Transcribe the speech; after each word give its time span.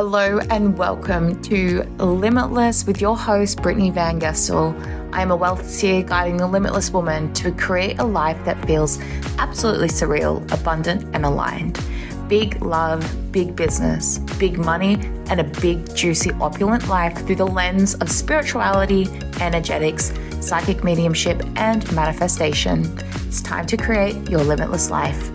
Hello 0.00 0.38
and 0.50 0.78
welcome 0.78 1.42
to 1.42 1.82
Limitless 1.98 2.86
with 2.86 3.00
your 3.00 3.16
host, 3.18 3.58
Brittney 3.58 3.92
Van 3.92 4.20
Gestel. 4.20 4.72
I 5.12 5.22
am 5.22 5.32
a 5.32 5.36
wealth 5.36 5.68
seer 5.68 6.04
guiding 6.04 6.36
the 6.36 6.46
limitless 6.46 6.92
woman 6.92 7.32
to 7.32 7.50
create 7.50 7.98
a 7.98 8.04
life 8.04 8.38
that 8.44 8.64
feels 8.64 9.00
absolutely 9.38 9.88
surreal, 9.88 10.40
abundant, 10.52 11.12
and 11.16 11.26
aligned. 11.26 11.82
Big 12.28 12.62
love, 12.62 13.02
big 13.32 13.56
business, 13.56 14.18
big 14.38 14.56
money, 14.56 15.00
and 15.30 15.40
a 15.40 15.44
big, 15.60 15.92
juicy, 15.96 16.30
opulent 16.40 16.86
life 16.86 17.26
through 17.26 17.34
the 17.34 17.44
lens 17.44 17.96
of 17.96 18.08
spirituality, 18.08 19.08
energetics, 19.40 20.12
psychic 20.38 20.84
mediumship, 20.84 21.42
and 21.56 21.92
manifestation. 21.92 22.84
It's 23.26 23.42
time 23.42 23.66
to 23.66 23.76
create 23.76 24.30
your 24.30 24.44
limitless 24.44 24.90
life. 24.92 25.32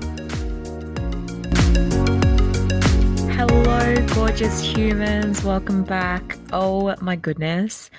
Gorgeous 4.13 4.62
humans. 4.62 5.44
Welcome 5.44 5.84
back. 5.84 6.38
Oh 6.52 6.95
my 7.02 7.16
goodness. 7.16 7.90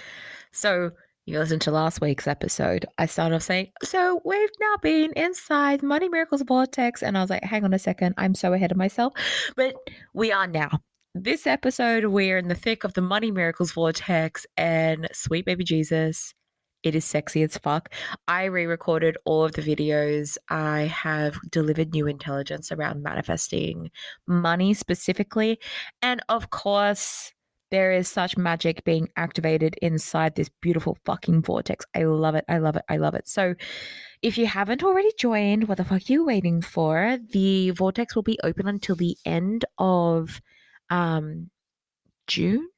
So, 0.52 0.92
you 1.26 1.40
listened 1.40 1.62
to 1.62 1.72
last 1.72 2.00
week's 2.00 2.28
episode. 2.28 2.86
I 2.98 3.06
started 3.06 3.34
off 3.34 3.42
saying, 3.42 3.72
So, 3.82 4.22
we've 4.24 4.50
now 4.60 4.76
been 4.80 5.12
inside 5.14 5.82
Money 5.82 6.08
Miracles 6.08 6.42
Vortex. 6.42 7.02
And 7.02 7.18
I 7.18 7.20
was 7.20 7.30
like, 7.30 7.42
Hang 7.42 7.64
on 7.64 7.74
a 7.74 7.80
second. 7.80 8.14
I'm 8.16 8.36
so 8.36 8.52
ahead 8.52 8.70
of 8.70 8.76
myself. 8.76 9.12
But 9.56 9.74
we 10.12 10.30
are 10.30 10.46
now. 10.46 10.78
This 11.16 11.48
episode, 11.48 12.04
we're 12.04 12.38
in 12.38 12.46
the 12.46 12.54
thick 12.54 12.84
of 12.84 12.94
the 12.94 13.02
Money 13.02 13.32
Miracles 13.32 13.72
Vortex 13.72 14.46
and 14.56 15.08
sweet 15.12 15.44
baby 15.44 15.64
Jesus 15.64 16.32
it 16.84 16.94
is 16.94 17.04
sexy 17.04 17.42
as 17.42 17.58
fuck. 17.58 17.92
I 18.28 18.44
re 18.44 18.66
recorded 18.66 19.16
all 19.24 19.42
of 19.42 19.52
the 19.52 19.62
videos. 19.62 20.36
I 20.48 20.82
have 20.82 21.36
delivered 21.50 21.92
new 21.92 22.06
intelligence 22.06 22.70
around 22.70 23.02
manifesting 23.02 23.90
money 24.26 24.74
specifically. 24.74 25.58
And 26.02 26.22
of 26.28 26.50
course, 26.50 27.32
there 27.70 27.92
is 27.92 28.06
such 28.06 28.36
magic 28.36 28.84
being 28.84 29.08
activated 29.16 29.76
inside 29.82 30.34
this 30.36 30.50
beautiful 30.60 30.96
fucking 31.04 31.42
vortex. 31.42 31.84
I 31.94 32.04
love 32.04 32.34
it. 32.36 32.44
I 32.48 32.58
love 32.58 32.76
it. 32.76 32.84
I 32.88 32.98
love 32.98 33.14
it. 33.14 33.26
So, 33.26 33.54
if 34.22 34.38
you 34.38 34.46
haven't 34.46 34.84
already 34.84 35.10
joined, 35.18 35.66
what 35.66 35.78
the 35.78 35.84
fuck 35.84 36.02
are 36.02 36.12
you 36.12 36.24
waiting 36.24 36.62
for? 36.62 37.18
The 37.32 37.70
vortex 37.70 38.14
will 38.14 38.22
be 38.22 38.38
open 38.44 38.68
until 38.68 38.94
the 38.94 39.16
end 39.24 39.64
of 39.78 40.40
um, 40.88 41.50
June 42.26 42.68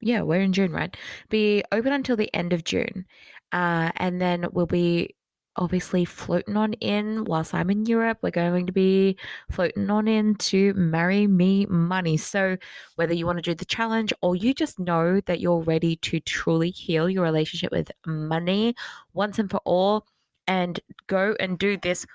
yeah, 0.00 0.22
we're 0.22 0.40
in 0.40 0.52
June, 0.52 0.72
right? 0.72 0.96
Be 1.28 1.64
open 1.72 1.92
until 1.92 2.16
the 2.16 2.32
end 2.34 2.52
of 2.52 2.64
June. 2.64 3.06
Uh, 3.52 3.90
and 3.96 4.20
then 4.20 4.46
we'll 4.52 4.66
be 4.66 5.14
obviously 5.56 6.04
floating 6.04 6.56
on 6.56 6.74
in 6.74 7.24
whilst 7.24 7.54
I'm 7.54 7.70
in 7.70 7.86
Europe. 7.86 8.18
We're 8.22 8.30
going 8.30 8.66
to 8.66 8.72
be 8.72 9.16
floating 9.50 9.88
on 9.90 10.06
in 10.06 10.34
to 10.36 10.74
marry 10.74 11.26
me 11.26 11.66
money. 11.66 12.16
So 12.16 12.56
whether 12.96 13.14
you 13.14 13.26
want 13.26 13.38
to 13.38 13.42
do 13.42 13.54
the 13.54 13.64
challenge 13.64 14.12
or 14.22 14.36
you 14.36 14.52
just 14.52 14.78
know 14.78 15.20
that 15.22 15.40
you're 15.40 15.62
ready 15.62 15.96
to 15.96 16.20
truly 16.20 16.70
heal 16.70 17.08
your 17.08 17.22
relationship 17.22 17.72
with 17.72 17.90
money 18.06 18.74
once 19.14 19.38
and 19.38 19.50
for 19.50 19.60
all 19.64 20.06
and 20.46 20.78
go 21.06 21.34
and 21.40 21.58
do 21.58 21.76
this 21.76 22.06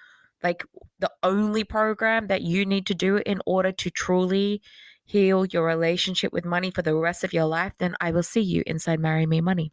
like 0.44 0.64
the 1.00 1.12
only 1.24 1.64
program 1.64 2.28
that 2.28 2.42
you 2.42 2.66
need 2.66 2.86
to 2.88 2.96
do 2.96 3.18
in 3.18 3.42
order 3.46 3.72
to 3.72 3.90
truly 3.90 4.62
heal 5.06 5.46
your 5.46 5.66
relationship 5.66 6.32
with 6.34 6.46
money 6.46 6.72
for 6.72 6.82
the 6.82 6.96
rest 6.96 7.24
of 7.24 7.34
your 7.34 7.46
life, 7.46 7.74
then 7.78 7.96
I 8.00 8.12
will 8.12 8.24
see 8.24 8.42
you 8.42 8.64
inside 8.66 9.00
Marry 9.00 9.26
Me 9.26 9.42
Money. 9.42 9.72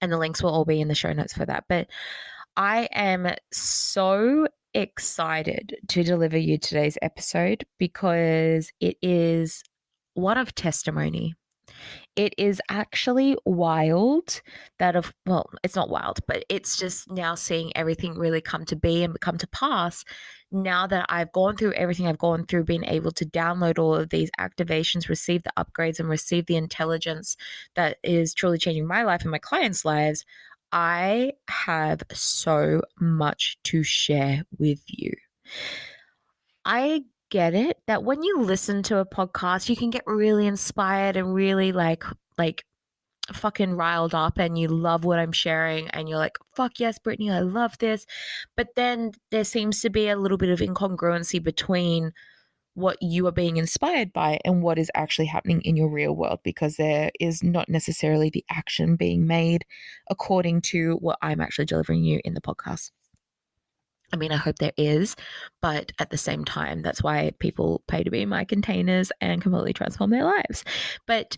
And 0.00 0.10
the 0.10 0.18
links 0.18 0.42
will 0.42 0.50
all 0.50 0.64
be 0.64 0.80
in 0.80 0.88
the 0.88 0.94
show 0.94 1.12
notes 1.12 1.32
for 1.32 1.46
that. 1.46 1.64
But 1.68 1.88
I 2.56 2.88
am 2.92 3.34
so 3.52 4.48
excited 4.74 5.76
to 5.88 6.02
deliver 6.02 6.38
you 6.38 6.58
today's 6.58 6.98
episode 7.02 7.64
because 7.78 8.70
it 8.80 8.96
is 9.02 9.62
one 10.14 10.38
of 10.38 10.54
testimony 10.54 11.34
it 12.16 12.34
is 12.36 12.60
actually 12.68 13.36
wild 13.46 14.42
that 14.78 14.96
of 14.96 15.12
well 15.26 15.48
it's 15.62 15.76
not 15.76 15.88
wild 15.88 16.18
but 16.26 16.44
it's 16.48 16.76
just 16.76 17.10
now 17.10 17.34
seeing 17.34 17.74
everything 17.76 18.18
really 18.18 18.40
come 18.40 18.64
to 18.66 18.76
be 18.76 19.02
and 19.02 19.18
come 19.20 19.38
to 19.38 19.46
pass. 19.48 20.04
Now 20.50 20.86
that 20.86 21.06
I've 21.08 21.32
gone 21.32 21.56
through 21.56 21.72
everything 21.72 22.06
I've 22.06 22.18
gone 22.18 22.44
through 22.44 22.64
being 22.64 22.84
able 22.84 23.12
to 23.12 23.24
download 23.24 23.78
all 23.78 23.94
of 23.94 24.10
these 24.10 24.30
activations 24.38 25.08
receive 25.08 25.42
the 25.42 25.52
upgrades 25.56 25.98
and 25.98 26.08
receive 26.08 26.46
the 26.46 26.56
intelligence 26.56 27.36
that 27.74 27.96
is 28.02 28.34
truly 28.34 28.58
changing 28.58 28.86
my 28.86 29.02
life 29.02 29.22
and 29.22 29.30
my 29.30 29.38
clients 29.38 29.84
lives 29.84 30.24
I 30.72 31.32
have 31.48 32.02
so 32.12 32.80
much 32.98 33.58
to 33.64 33.82
share 33.82 34.44
with 34.58 34.80
you. 34.86 35.12
I 36.64 37.04
get 37.32 37.54
it 37.54 37.78
that 37.86 38.04
when 38.04 38.22
you 38.22 38.42
listen 38.42 38.82
to 38.84 38.98
a 38.98 39.06
podcast, 39.06 39.70
you 39.70 39.74
can 39.74 39.88
get 39.88 40.02
really 40.06 40.46
inspired 40.46 41.16
and 41.16 41.32
really 41.34 41.72
like 41.72 42.04
like 42.36 42.64
fucking 43.32 43.74
riled 43.74 44.14
up 44.14 44.38
and 44.38 44.58
you 44.58 44.68
love 44.68 45.04
what 45.04 45.18
I'm 45.18 45.32
sharing 45.32 45.88
and 45.90 46.08
you're 46.08 46.18
like, 46.18 46.36
fuck 46.54 46.78
yes, 46.78 46.98
Brittney, 46.98 47.32
I 47.32 47.40
love 47.40 47.78
this. 47.78 48.04
But 48.54 48.74
then 48.76 49.12
there 49.30 49.44
seems 49.44 49.80
to 49.80 49.90
be 49.90 50.08
a 50.08 50.16
little 50.16 50.36
bit 50.36 50.50
of 50.50 50.58
incongruency 50.58 51.42
between 51.42 52.12
what 52.74 52.98
you 53.00 53.26
are 53.26 53.32
being 53.32 53.56
inspired 53.56 54.12
by 54.12 54.38
and 54.44 54.62
what 54.62 54.78
is 54.78 54.90
actually 54.94 55.26
happening 55.26 55.62
in 55.62 55.76
your 55.76 55.88
real 55.88 56.14
world 56.14 56.40
because 56.42 56.76
there 56.76 57.10
is 57.18 57.42
not 57.42 57.68
necessarily 57.68 58.28
the 58.28 58.44
action 58.50 58.96
being 58.96 59.26
made 59.26 59.64
according 60.10 60.60
to 60.60 60.94
what 60.96 61.18
I'm 61.22 61.40
actually 61.40 61.66
delivering 61.66 62.04
you 62.04 62.20
in 62.24 62.34
the 62.34 62.40
podcast. 62.42 62.90
I 64.12 64.16
mean, 64.16 64.32
I 64.32 64.36
hope 64.36 64.56
there 64.58 64.72
is, 64.76 65.16
but 65.60 65.92
at 65.98 66.10
the 66.10 66.18
same 66.18 66.44
time, 66.44 66.82
that's 66.82 67.02
why 67.02 67.32
people 67.38 67.82
pay 67.88 68.02
to 68.04 68.10
be 68.10 68.22
in 68.22 68.28
my 68.28 68.44
containers 68.44 69.10
and 69.20 69.40
completely 69.40 69.72
transform 69.72 70.10
their 70.10 70.24
lives. 70.24 70.64
But 71.06 71.36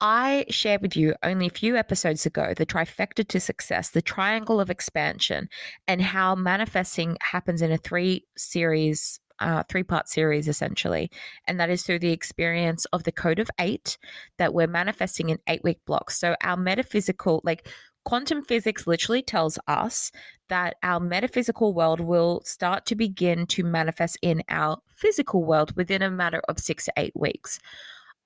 I 0.00 0.46
shared 0.48 0.82
with 0.82 0.96
you 0.96 1.14
only 1.22 1.46
a 1.46 1.50
few 1.50 1.76
episodes 1.76 2.24
ago 2.24 2.54
the 2.56 2.66
trifecta 2.66 3.26
to 3.28 3.40
success, 3.40 3.90
the 3.90 4.02
triangle 4.02 4.60
of 4.60 4.70
expansion, 4.70 5.48
and 5.88 6.00
how 6.00 6.34
manifesting 6.34 7.16
happens 7.20 7.62
in 7.62 7.72
a 7.72 7.78
three 7.78 8.24
series, 8.36 9.18
uh, 9.40 9.64
three 9.68 9.82
part 9.82 10.08
series 10.08 10.46
essentially. 10.46 11.10
And 11.46 11.58
that 11.58 11.68
is 11.68 11.82
through 11.82 11.98
the 11.98 12.12
experience 12.12 12.84
of 12.86 13.04
the 13.04 13.12
code 13.12 13.40
of 13.40 13.50
eight 13.58 13.98
that 14.38 14.54
we're 14.54 14.68
manifesting 14.68 15.30
in 15.30 15.38
eight 15.48 15.64
week 15.64 15.80
blocks. 15.84 16.16
So 16.16 16.36
our 16.42 16.56
metaphysical, 16.56 17.40
like 17.42 17.68
quantum 18.08 18.40
physics 18.40 18.86
literally 18.86 19.20
tells 19.20 19.58
us 19.68 20.10
that 20.48 20.76
our 20.82 20.98
metaphysical 20.98 21.74
world 21.74 22.00
will 22.00 22.40
start 22.42 22.86
to 22.86 22.94
begin 22.94 23.46
to 23.46 23.62
manifest 23.62 24.16
in 24.22 24.42
our 24.48 24.78
physical 24.96 25.44
world 25.44 25.76
within 25.76 26.00
a 26.00 26.10
matter 26.10 26.40
of 26.48 26.58
six 26.58 26.86
to 26.86 26.92
eight 26.96 27.12
weeks. 27.14 27.60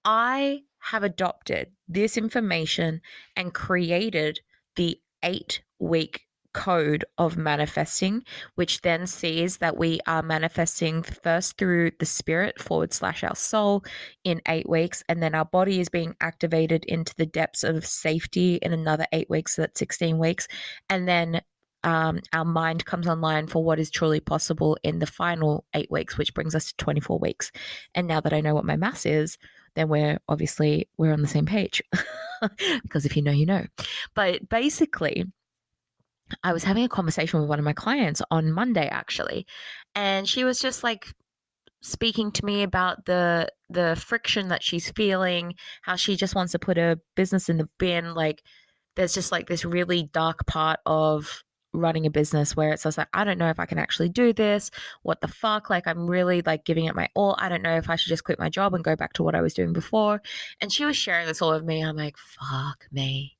I 0.04 0.60
have 0.78 1.03
adopted 1.03 1.72
this 1.88 2.16
information 2.16 3.00
and 3.34 3.53
created 3.53 4.38
the 4.76 5.00
eight 5.25 5.65
week 5.81 6.26
code 6.53 7.05
of 7.19 7.37
manifesting, 7.37 8.23
which 8.55 8.81
then 8.83 9.07
sees 9.07 9.59
that 9.59 9.77
we 9.77 10.01
are 10.07 10.23
manifesting 10.23 11.03
first 11.03 11.59
through 11.59 11.93
the 11.99 12.07
spirit 12.07 12.61
forward 12.61 12.93
slash 12.93 13.25
our 13.25 13.37
soul 13.37 13.85
in 14.25 14.41
eight 14.49 14.69
weeks, 14.69 15.03
and 15.09 15.23
then 15.23 15.35
our 15.35 15.45
body 15.45 15.81
is 15.81 15.89
being 15.89 16.15
activated 16.21 16.85
into 16.87 17.15
the 17.17 17.27
depths 17.27 17.65
of 17.65 17.87
safety 17.87 18.57
in 18.57 18.73
another 18.73 19.07
eight 19.12 19.29
weeks, 19.31 19.57
so 19.57 19.62
that's 19.62 19.79
16 19.79 20.19
weeks, 20.19 20.49
and 20.89 21.09
then 21.09 21.41
um, 21.85 22.21
our 22.33 22.45
mind 22.45 22.85
comes 22.85 23.09
online 23.09 23.49
for 23.49 23.65
what 23.65 23.81
is 23.81 23.91
truly 23.91 24.21
possible 24.21 24.79
in 24.83 24.99
the 25.01 25.07
final 25.07 25.65
eight 25.75 25.91
weeks, 25.91 26.17
which 26.17 26.35
brings 26.35 26.55
us 26.55 26.67
to 26.67 26.77
24 26.77 27.19
weeks. 27.19 27.51
And 27.95 28.07
now 28.07 28.21
that 28.21 28.33
I 28.33 28.41
know 28.41 28.55
what 28.55 28.65
my 28.65 28.77
mass 28.77 29.05
is, 29.05 29.37
then 29.75 29.89
we're 29.89 30.19
obviously 30.29 30.89
we're 30.97 31.12
on 31.12 31.23
the 31.23 31.29
same 31.29 31.47
page. 31.47 31.83
Because 32.83 33.07
if 33.07 33.17
you 33.17 33.23
know 33.23 33.31
you 33.31 33.47
know. 33.47 33.65
But 34.15 34.49
basically 34.49 35.26
I 36.43 36.52
was 36.52 36.64
having 36.64 36.84
a 36.84 36.88
conversation 36.88 37.40
with 37.40 37.49
one 37.49 37.58
of 37.58 37.64
my 37.64 37.73
clients 37.73 38.23
on 38.31 38.52
Monday 38.52 38.88
actually, 38.88 39.46
and 39.94 40.29
she 40.29 40.44
was 40.44 40.61
just 40.61 40.82
like 40.82 41.06
speaking 41.82 42.31
to 42.32 42.44
me 42.44 42.62
about 42.62 43.06
the 43.06 43.49
the 43.69 43.96
friction 43.96 44.49
that 44.49 44.62
she's 44.62 44.90
feeling, 44.90 45.55
how 45.82 45.96
she 45.96 46.17
just 46.17 46.34
wants 46.34 46.52
to 46.52 46.58
put 46.58 46.76
her 46.76 46.96
business 47.17 47.49
in 47.49 47.58
the 47.58 47.69
bin 47.79 48.14
like 48.14 48.43
there's 48.96 49.14
just 49.14 49.32
like 49.32 49.49
this 49.49 49.64
really 49.64 50.02
dark 50.12 50.46
part 50.46 50.81
of 50.87 51.43
running 51.75 52.05
a 52.05 52.11
business 52.11 52.55
where 52.55 52.73
it's 52.73 52.82
just 52.82 52.99
like 52.99 53.08
I 53.14 53.25
don't 53.25 53.38
know 53.38 53.49
if 53.49 53.58
I 53.58 53.67
can 53.67 53.78
actually 53.78 54.11
do 54.11 54.32
this. 54.32 54.70
What 55.02 55.20
the 55.20 55.28
fuck? 55.28 55.70
Like 55.70 55.87
I'm 55.87 56.06
really 56.08 56.43
like 56.43 56.64
giving 56.64 56.85
it 56.85 56.94
my 56.94 57.08
all. 57.14 57.37
I 57.38 57.49
don't 57.49 57.62
know 57.62 57.76
if 57.76 57.88
I 57.90 57.96
should 57.96 58.11
just 58.11 58.25
quit 58.25 58.38
my 58.38 58.50
job 58.50 58.75
and 58.75 58.85
go 58.85 58.96
back 58.96 59.14
to 59.14 59.23
what 59.23 59.35
I 59.35 59.40
was 59.40 59.55
doing 59.55 59.73
before. 59.73 60.23
And 60.61 60.73
she 60.73 60.85
was 60.85 60.96
sharing 60.96 61.26
this 61.26 61.43
all 61.43 61.52
with 61.52 61.64
me. 61.64 61.82
I'm 61.82 61.96
like, 61.96 62.17
fuck 62.19 62.87
me 62.93 63.37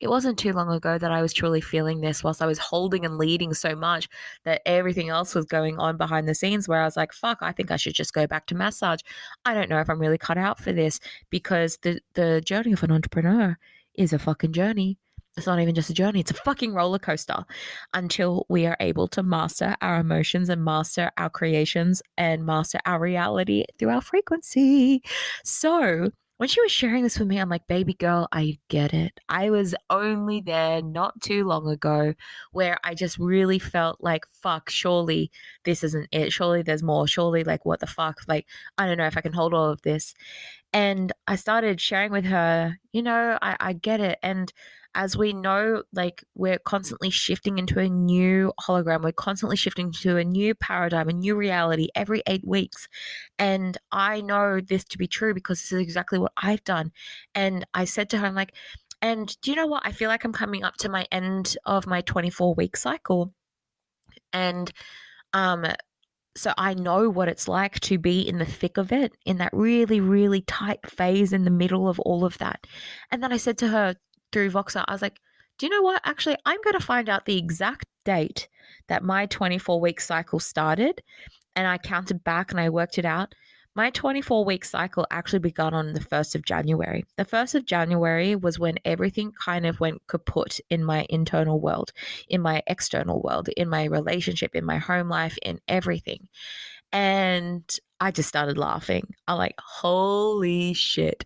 it 0.00 0.08
wasn't 0.08 0.38
too 0.38 0.52
long 0.52 0.70
ago 0.70 0.96
that 0.96 1.10
I 1.10 1.22
was 1.22 1.32
truly 1.32 1.60
feeling 1.60 2.00
this 2.00 2.22
whilst 2.22 2.40
I 2.40 2.46
was 2.46 2.58
holding 2.58 3.04
and 3.04 3.18
leading 3.18 3.52
so 3.52 3.74
much 3.74 4.08
that 4.44 4.62
everything 4.64 5.08
else 5.08 5.34
was 5.34 5.44
going 5.44 5.78
on 5.78 5.96
behind 5.96 6.28
the 6.28 6.34
scenes 6.34 6.68
where 6.68 6.80
I 6.80 6.84
was 6.84 6.96
like, 6.96 7.12
fuck, 7.12 7.38
I 7.40 7.52
think 7.52 7.70
I 7.70 7.76
should 7.76 7.94
just 7.94 8.12
go 8.12 8.26
back 8.26 8.46
to 8.46 8.54
massage. 8.54 9.00
I 9.44 9.54
don't 9.54 9.68
know 9.68 9.80
if 9.80 9.90
I'm 9.90 10.00
really 10.00 10.18
cut 10.18 10.38
out 10.38 10.60
for 10.60 10.72
this 10.72 11.00
because 11.30 11.78
the, 11.82 12.00
the 12.14 12.40
journey 12.40 12.72
of 12.72 12.82
an 12.82 12.92
entrepreneur 12.92 13.58
is 13.94 14.12
a 14.12 14.18
fucking 14.18 14.52
journey. 14.52 14.98
it's 15.36 15.46
not 15.46 15.60
even 15.60 15.74
just 15.74 15.90
a 15.90 15.94
journey, 15.94 16.20
it's 16.20 16.30
a 16.30 16.34
fucking 16.34 16.74
roller 16.74 17.00
coaster 17.00 17.44
until 17.92 18.46
we 18.48 18.66
are 18.66 18.76
able 18.78 19.08
to 19.08 19.22
master 19.24 19.74
our 19.80 19.98
emotions 19.98 20.48
and 20.48 20.64
master 20.64 21.10
our 21.18 21.30
creations 21.30 22.02
and 22.16 22.46
master 22.46 22.78
our 22.86 23.00
reality 23.00 23.64
through 23.78 23.90
our 23.90 24.00
frequency. 24.00 25.02
So, 25.44 26.10
when 26.38 26.48
she 26.48 26.60
was 26.60 26.70
sharing 26.70 27.02
this 27.02 27.18
with 27.18 27.28
me, 27.28 27.38
I'm 27.38 27.48
like, 27.48 27.66
baby 27.66 27.94
girl, 27.94 28.28
I 28.30 28.58
get 28.68 28.94
it. 28.94 29.18
I 29.28 29.50
was 29.50 29.74
only 29.90 30.40
there 30.40 30.80
not 30.80 31.20
too 31.20 31.44
long 31.44 31.68
ago 31.68 32.14
where 32.52 32.78
I 32.84 32.94
just 32.94 33.18
really 33.18 33.58
felt 33.58 33.98
like, 34.00 34.24
fuck, 34.30 34.70
surely 34.70 35.32
this 35.64 35.82
isn't 35.82 36.08
it. 36.12 36.32
Surely 36.32 36.62
there's 36.62 36.82
more. 36.82 37.08
Surely, 37.08 37.42
like, 37.42 37.66
what 37.66 37.80
the 37.80 37.88
fuck? 37.88 38.20
Like, 38.28 38.46
I 38.78 38.86
don't 38.86 38.98
know 38.98 39.06
if 39.06 39.16
I 39.16 39.20
can 39.20 39.32
hold 39.32 39.52
all 39.52 39.68
of 39.70 39.82
this. 39.82 40.14
And 40.72 41.12
I 41.26 41.34
started 41.34 41.80
sharing 41.80 42.12
with 42.12 42.24
her, 42.26 42.78
you 42.92 43.02
know, 43.02 43.36
I, 43.42 43.56
I 43.58 43.72
get 43.72 44.00
it. 44.00 44.18
And 44.22 44.52
as 44.98 45.16
we 45.16 45.32
know, 45.32 45.84
like 45.92 46.24
we're 46.34 46.58
constantly 46.58 47.08
shifting 47.08 47.56
into 47.56 47.78
a 47.78 47.88
new 47.88 48.52
hologram, 48.60 49.04
we're 49.04 49.12
constantly 49.12 49.56
shifting 49.56 49.92
to 49.92 50.16
a 50.16 50.24
new 50.24 50.56
paradigm, 50.56 51.08
a 51.08 51.12
new 51.12 51.36
reality 51.36 51.86
every 51.94 52.20
eight 52.26 52.44
weeks. 52.44 52.88
And 53.38 53.78
I 53.92 54.20
know 54.22 54.60
this 54.60 54.82
to 54.86 54.98
be 54.98 55.06
true 55.06 55.34
because 55.34 55.60
this 55.60 55.70
is 55.70 55.80
exactly 55.80 56.18
what 56.18 56.32
I've 56.36 56.64
done. 56.64 56.90
And 57.32 57.64
I 57.72 57.84
said 57.84 58.10
to 58.10 58.18
her, 58.18 58.26
I'm 58.26 58.34
like, 58.34 58.56
and 59.00 59.40
do 59.40 59.52
you 59.52 59.56
know 59.56 59.68
what? 59.68 59.86
I 59.86 59.92
feel 59.92 60.08
like 60.08 60.24
I'm 60.24 60.32
coming 60.32 60.64
up 60.64 60.74
to 60.78 60.88
my 60.88 61.06
end 61.12 61.56
of 61.64 61.86
my 61.86 62.00
24 62.00 62.56
week 62.56 62.76
cycle. 62.76 63.32
And 64.32 64.68
um, 65.32 65.64
so 66.36 66.52
I 66.58 66.74
know 66.74 67.08
what 67.08 67.28
it's 67.28 67.46
like 67.46 67.78
to 67.80 67.98
be 67.98 68.28
in 68.28 68.38
the 68.38 68.44
thick 68.44 68.76
of 68.76 68.90
it, 68.90 69.12
in 69.24 69.38
that 69.38 69.52
really, 69.52 70.00
really 70.00 70.40
tight 70.40 70.90
phase 70.90 71.32
in 71.32 71.44
the 71.44 71.52
middle 71.52 71.88
of 71.88 72.00
all 72.00 72.24
of 72.24 72.36
that. 72.38 72.66
And 73.12 73.22
then 73.22 73.32
I 73.32 73.36
said 73.36 73.58
to 73.58 73.68
her, 73.68 73.94
through 74.32 74.50
Voxer, 74.50 74.84
I 74.86 74.92
was 74.92 75.02
like, 75.02 75.20
do 75.58 75.66
you 75.66 75.70
know 75.70 75.82
what? 75.82 76.00
Actually, 76.04 76.36
I'm 76.46 76.60
going 76.62 76.78
to 76.78 76.84
find 76.84 77.08
out 77.08 77.24
the 77.24 77.36
exact 77.36 77.86
date 78.04 78.48
that 78.88 79.02
my 79.02 79.26
24 79.26 79.80
week 79.80 80.00
cycle 80.00 80.40
started. 80.40 81.02
And 81.56 81.66
I 81.66 81.78
counted 81.78 82.22
back 82.22 82.52
and 82.52 82.60
I 82.60 82.70
worked 82.70 82.98
it 82.98 83.04
out. 83.04 83.34
My 83.74 83.90
24 83.90 84.44
week 84.44 84.64
cycle 84.64 85.06
actually 85.10 85.40
began 85.40 85.74
on 85.74 85.92
the 85.92 86.00
1st 86.00 86.36
of 86.36 86.44
January. 86.44 87.04
The 87.16 87.24
1st 87.24 87.56
of 87.56 87.66
January 87.66 88.34
was 88.36 88.58
when 88.58 88.76
everything 88.84 89.32
kind 89.32 89.66
of 89.66 89.80
went 89.80 90.02
kaput 90.06 90.60
in 90.70 90.84
my 90.84 91.06
internal 91.08 91.60
world, 91.60 91.92
in 92.28 92.40
my 92.40 92.62
external 92.66 93.20
world, 93.22 93.48
in 93.56 93.68
my 93.68 93.84
relationship, 93.84 94.54
in 94.54 94.64
my 94.64 94.78
home 94.78 95.08
life, 95.08 95.36
in 95.42 95.60
everything. 95.68 96.28
And 96.92 97.62
I 98.00 98.10
just 98.10 98.28
started 98.28 98.58
laughing. 98.58 99.14
I'm 99.26 99.38
like, 99.38 99.54
holy 99.58 100.72
shit 100.74 101.24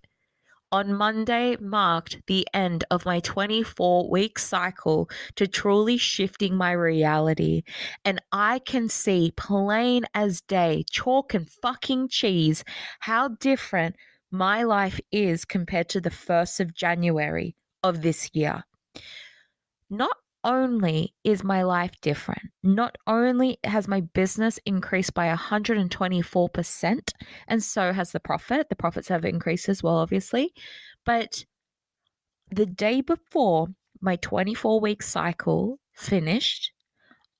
on 0.73 0.95
Monday 0.95 1.57
marked 1.61 2.17
the 2.27 2.49
end 2.55 2.85
of 2.91 3.05
my 3.05 3.21
24 3.21 4.11
week 4.11 4.39
cycle 4.39 5.09
to 5.37 5.47
truly 5.47 5.99
shifting 5.99 6.57
my 6.57 6.73
reality. 6.73 7.63
And 8.05 8.21
I 8.33 8.59
can 8.59 8.89
see 8.89 9.33
plain 9.37 10.07
as 10.15 10.41
day, 10.41 10.85
chalk 10.91 11.35
and 11.35 11.49
fucking 11.49 12.09
cheese, 12.09 12.65
how 13.01 13.29
different 13.29 13.97
my 14.31 14.63
life 14.63 14.99
is 15.13 15.45
compared 15.45 15.91
to 15.91 16.01
the 16.01 16.11
1st 16.11 16.61
of 16.61 16.75
January 16.75 17.55
of 17.83 18.01
this 18.01 18.31
year. 18.33 18.65
Not 19.91 20.17
only 20.45 21.15
is 21.25 21.45
my 21.45 21.63
life 21.63 21.93
different, 22.01 22.51
not 22.63 22.97
only 23.07 23.59
has 23.65 23.89
my 23.89 24.01
business 24.01 24.59
increased 24.67 25.15
by 25.15 25.35
124%, 25.35 27.13
and 27.49 27.63
so 27.63 27.93
has 27.93 28.13
the 28.13 28.21
profit. 28.21 28.69
The 28.69 28.77
profits 28.77 29.09
have 29.09 29.25
increased 29.25 29.69
as 29.69 29.83
well, 29.83 29.97
obviously. 29.97 30.53
But 31.05 31.45
the 32.51 32.67
day 32.67 33.01
before 33.01 33.69
my 34.01 34.17
24 34.17 34.81
week 34.81 35.03
cycle 35.03 35.79
finished, 35.93 36.73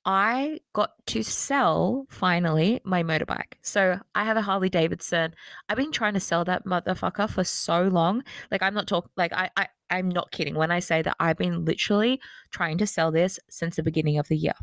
I 0.05 0.59
got 0.73 0.91
to 1.09 1.23
sell 1.23 2.07
finally 2.09 2.81
my 2.85 3.03
motorbike. 3.03 3.55
So 3.63 4.01
I 4.15 4.25
have 4.25 4.37
a 4.37 4.43
Harley 4.43 4.69
Davidson. 4.69 5.35
I've 5.69 5.77
been 5.77 5.93
trying 5.93 6.15
to 6.15 6.21
sell 6.21 6.45
that 6.45 6.67
motherfucker 6.67 7.31
for 7.31 7.45
so 7.45 7.83
long. 7.85 8.25
Like 8.51 8.63
I'm 8.63 8.75
not 8.75 8.89
talking 8.89 9.11
like 9.17 9.33
I, 9.33 9.51
I 9.57 9.69
I'm 9.91 10.09
not 10.09 10.33
kidding 10.33 10.55
when 10.55 10.71
I 10.71 10.81
say 10.81 11.03
that 11.03 11.17
I've 11.21 11.37
been 11.37 11.65
literally 11.65 12.21
trying 12.51 12.79
to 12.79 12.87
sell 12.87 13.13
this 13.13 13.39
since 13.49 13.77
the 13.77 13.83
beginning 13.83 14.19
of 14.19 14.29
the 14.29 14.37
year. 14.37 14.55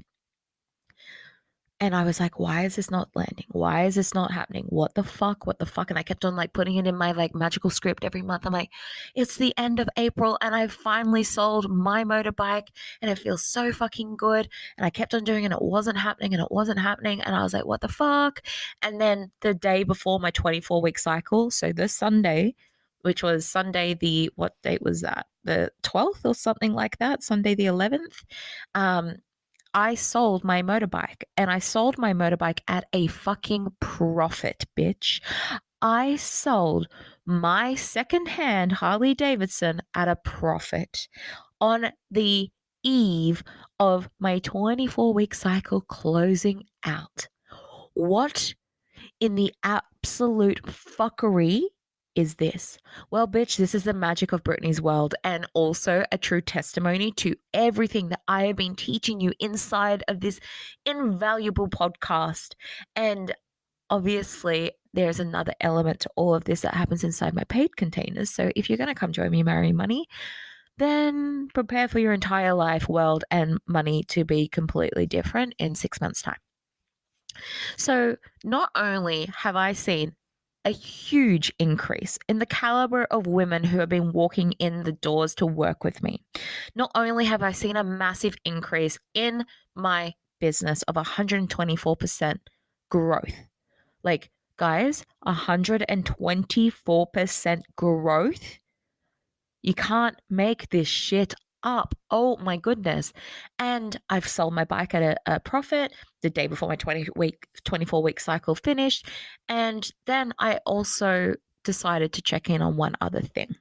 And 1.82 1.96
I 1.96 2.04
was 2.04 2.20
like, 2.20 2.40
why 2.40 2.66
is 2.66 2.76
this 2.76 2.92
not 2.92 3.10
landing? 3.16 3.46
Why 3.52 3.86
is 3.86 3.96
this 3.96 4.14
not 4.14 4.32
happening? 4.32 4.66
What 4.68 4.96
the 4.96 5.04
fuck? 5.04 5.48
What 5.48 5.60
the 5.60 5.66
fuck? 5.66 5.90
And 5.90 5.98
I 5.98 6.04
kept 6.04 6.26
on 6.26 6.36
like 6.36 6.52
putting 6.52 6.76
it 6.76 6.86
in 6.86 6.98
my 6.98 7.14
like 7.14 7.34
magical 7.34 7.70
script 7.70 8.04
every 8.04 8.22
month. 8.22 8.46
I'm 8.46 8.52
like, 8.52 8.72
it's 9.16 9.38
the 9.38 9.54
end 9.58 9.80
of 9.80 9.88
April 9.96 10.38
and 10.42 10.54
I've 10.54 10.74
finally 10.74 11.24
sold 11.24 11.70
my 11.70 12.04
motorbike 12.04 12.68
and 13.02 13.10
it 13.10 13.18
feels 13.18 13.46
so 13.46 13.72
fucking 13.72 14.18
good. 14.18 14.50
And 14.78 14.86
I 14.86 14.90
kept 14.90 15.14
on 15.14 15.24
doing 15.24 15.44
it 15.44 15.48
and 15.48 15.54
it 15.54 15.62
wasn't 15.62 15.98
happening 15.98 16.34
and 16.34 16.44
it 16.44 16.52
wasn't 16.52 16.80
happening. 16.80 17.22
And 17.22 17.34
I 17.34 17.44
was 17.44 17.54
like, 17.54 17.66
what 17.66 17.80
the 17.80 17.88
fuck? 17.88 18.42
And 18.82 19.00
then 19.00 19.32
the 19.40 19.54
day 19.54 19.84
before 19.84 20.20
my 20.20 20.32
24 20.32 20.82
week 20.82 21.00
cycle, 21.00 21.50
so 21.50 21.72
this 21.72 21.94
Sunday, 21.94 22.56
which 23.04 23.24
was 23.24 23.48
Sunday, 23.48 23.94
the 23.94 24.30
what 24.36 24.62
date 24.64 24.82
was 24.82 25.00
that? 25.02 25.28
The 25.46 25.72
12th 25.84 26.26
or 26.26 26.36
something 26.36 26.74
like 26.74 26.98
that, 26.98 27.24
Sunday 27.24 27.56
the 27.56 27.68
11th. 27.68 28.26
Um, 28.76 29.16
I 29.74 29.96
sold 29.96 30.44
my 30.44 30.62
motorbike 30.62 31.24
and 31.38 31.50
I 31.52 31.60
sold 31.60 31.98
my 31.98 32.14
motorbike 32.14 32.60
at 32.68 32.86
a 32.94 33.08
fucking 33.08 33.68
profit, 33.80 34.66
bitch. 34.78 35.22
I 35.82 36.16
sold 36.18 36.88
my 37.26 37.76
secondhand 37.76 38.74
Harley 38.74 39.14
Davidson 39.14 39.82
at 39.96 40.08
a 40.08 40.16
profit 40.16 41.08
on 41.62 41.92
the 42.10 42.50
eve 42.84 43.44
of 43.80 44.10
my 44.20 44.40
24 44.40 45.14
week 45.14 45.34
cycle 45.34 45.82
closing 45.82 46.64
out. 46.84 47.28
What 47.94 48.56
in 49.20 49.36
the 49.36 49.54
absolute 49.64 50.64
fuckery 50.64 51.62
is 52.20 52.36
this? 52.36 52.78
Well, 53.12 53.28
bitch, 53.28 53.56
this 53.56 53.74
is 53.74 53.86
the 53.86 53.94
magic 53.94 54.34
of 54.34 54.44
Brittney's 54.44 54.82
world 54.82 55.16
and 55.24 55.48
also 55.54 56.04
a 56.12 56.18
true 56.18 56.42
testimony 56.42 57.14
to 57.14 57.36
everything 57.54 58.10
that 58.10 58.20
I 58.28 58.48
have 58.48 58.58
been 58.58 58.76
teaching 58.76 59.22
you 59.22 59.32
inside 59.40 60.04
of 60.10 60.20
this 60.20 60.42
invaluable 60.86 61.70
podcast. 61.70 62.56
And 62.94 63.34
obviously, 63.90 64.72
there's 64.94 65.22
another 65.22 65.54
element 65.62 66.02
to 66.02 66.10
all 66.18 66.36
of 66.36 66.44
this 66.44 66.62
that 66.62 66.74
happens 66.74 67.06
inside 67.06 67.34
my 67.34 67.46
paid 67.46 67.78
containers. 67.78 68.30
So 68.30 68.52
if 68.54 68.70
you're 68.70 68.78
going 68.78 68.88
to 68.88 68.96
come 68.96 69.14
join 69.14 69.32
me, 69.32 69.42
Marry 69.42 69.72
Money, 69.72 70.06
then 70.78 71.48
prepare 71.54 71.88
for 71.88 72.00
your 72.00 72.12
entire 72.12 72.54
life, 72.54 72.90
world, 72.90 73.24
and 73.32 73.60
money 73.66 74.04
to 74.10 74.26
be 74.26 74.50
completely 74.50 75.06
different 75.06 75.54
in 75.58 75.74
six 75.74 76.02
months' 76.02 76.22
time. 76.22 76.40
So, 77.78 78.18
not 78.44 78.72
only 78.76 79.30
have 79.38 79.56
I 79.56 79.72
seen 79.74 80.16
a 80.66 80.72
huge 80.72 81.54
increase 81.58 82.20
in 82.28 82.40
the 82.40 82.46
caliber 82.46 83.06
of 83.06 83.28
women 83.28 83.64
who 83.64 83.80
have 83.80 83.88
been 83.90 84.12
walking 84.12 84.52
in 84.54 84.84
the 84.84 84.92
doors 84.92 85.34
to 85.36 85.46
work 85.46 85.84
with 85.84 86.04
me. 86.04 86.22
Not 86.76 86.92
only 86.96 87.26
have 87.26 87.42
I 87.42 87.54
seen 87.54 87.76
a 87.76 87.84
massive 87.84 88.36
increase 88.44 89.00
in 89.14 89.46
my 89.76 90.14
business 90.40 90.84
of 90.84 90.96
124% 90.96 92.40
growth, 92.90 93.36
like 94.04 94.30
guys, 94.58 95.06
124% 95.26 97.62
growth. 97.76 98.60
You 99.62 99.74
can't 99.74 100.16
make 100.30 100.70
this 100.70 100.88
shit 100.88 101.36
up. 101.64 101.96
Oh 102.12 102.38
my 102.38 102.58
goodness. 102.58 103.14
And 103.58 104.00
I've 104.10 104.28
sold 104.28 104.54
my 104.54 104.66
bike 104.66 104.94
at 104.94 105.04
a, 105.04 105.36
a, 105.36 105.40
profit 105.40 105.94
the 106.22 106.30
day 106.30 106.48
before 106.48 106.70
my 106.70 106.76
20 106.76 107.08
week 107.16 107.48
24 107.64 108.04
week 108.04 108.20
cycle 108.20 108.56
finished. 108.56 109.08
And 109.48 109.90
then 110.06 110.34
I 110.40 110.60
also 110.66 111.36
decided 111.64 112.14
to 112.14 112.22
check 112.22 112.50
in 112.50 112.62
on 112.62 112.78
one 112.78 112.96
other 113.02 113.22
thing. 113.22 113.56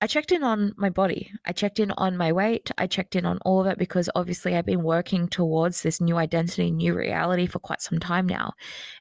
I 0.00 0.06
checked 0.06 0.30
in 0.30 0.44
on 0.44 0.74
my 0.76 0.90
body. 0.90 1.32
I 1.44 1.52
checked 1.52 1.80
in 1.80 1.90
on 1.92 2.16
my 2.16 2.32
weight. 2.32 2.70
I 2.78 2.86
checked 2.86 3.16
in 3.16 3.26
on 3.26 3.38
all 3.44 3.60
of 3.60 3.66
it 3.66 3.78
because 3.78 4.08
obviously 4.14 4.54
I've 4.54 4.64
been 4.64 4.84
working 4.84 5.26
towards 5.26 5.82
this 5.82 6.00
new 6.00 6.16
identity, 6.16 6.70
new 6.70 6.94
reality 6.94 7.46
for 7.46 7.58
quite 7.58 7.82
some 7.82 7.98
time 7.98 8.26
now. 8.26 8.52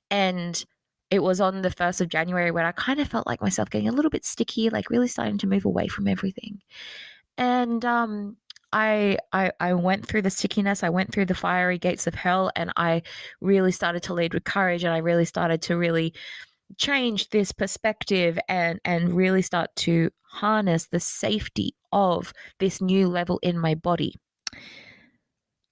And 0.10 0.64
it 1.12 1.22
was 1.22 1.40
on 1.40 1.62
the 1.62 1.70
1st 1.70 2.02
of 2.02 2.10
January 2.10 2.50
when 2.50 2.66
I 2.66 2.72
kind 2.72 3.00
of 3.00 3.08
felt 3.08 3.28
like 3.28 3.42
myself 3.42 3.70
getting 3.70 3.88
a 3.88 3.92
little 3.92 4.10
bit 4.10 4.26
sticky, 4.26 4.72
like 4.72 4.90
really 4.90 5.08
starting 5.08 5.38
to 5.38 5.48
move 5.48 5.66
away 5.66 5.88
from 5.88 6.08
everything 6.08 6.62
and 7.38 7.84
um, 7.86 8.38
I, 8.74 9.18
I 9.32 9.52
I 9.60 9.74
went 9.74 10.06
through 10.06 10.24
the 10.24 10.30
stickiness, 10.30 10.84
I 10.84 10.90
went 10.90 11.12
through 11.14 11.26
the 11.26 11.36
fiery 11.36 11.78
gates 11.78 12.08
of 12.08 12.16
hell, 12.16 12.52
and 12.56 12.72
I 12.76 13.04
really 13.42 13.72
started 13.72 14.04
to 14.04 14.14
lead 14.14 14.34
with 14.34 14.44
courage, 14.44 14.84
and 14.84 14.94
I 14.94 14.98
really 15.00 15.26
started 15.26 15.62
to 15.64 15.78
really 15.78 16.14
change 16.78 17.30
this 17.30 17.52
perspective 17.52 18.38
and 18.50 18.80
and 18.84 19.14
really 19.14 19.42
start 19.42 19.70
to 19.78 20.12
harness 20.24 20.88
the 20.88 21.00
safety 21.00 21.76
of 21.92 22.34
this 22.60 22.82
new 22.82 23.08
level 23.08 23.40
in 23.42 23.58
my 23.58 23.76
body. 23.76 24.16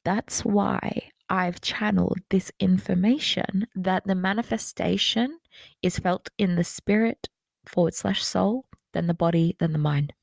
That's 0.06 0.46
why 0.46 1.10
I've 1.30 1.62
channeled 1.62 2.20
this 2.30 2.52
information 2.60 3.68
that 3.76 4.06
the 4.06 4.16
manifestation 4.16 5.40
is 5.82 6.00
felt 6.00 6.30
in 6.38 6.56
the 6.56 6.64
spirit 6.64 7.28
forward 7.66 7.96
slash 7.96 8.24
soul, 8.24 8.66
then 8.94 9.08
the 9.08 9.14
body, 9.14 9.56
then 9.60 9.74
the 9.74 9.80
mind. 9.80 10.14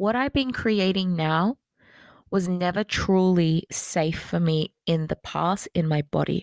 What 0.00 0.16
I've 0.16 0.32
been 0.32 0.50
creating 0.50 1.14
now 1.14 1.58
was 2.30 2.48
never 2.48 2.82
truly 2.82 3.66
safe 3.70 4.18
for 4.18 4.40
me 4.40 4.72
in 4.86 5.08
the 5.08 5.16
past 5.16 5.68
in 5.74 5.86
my 5.86 6.00
body. 6.00 6.42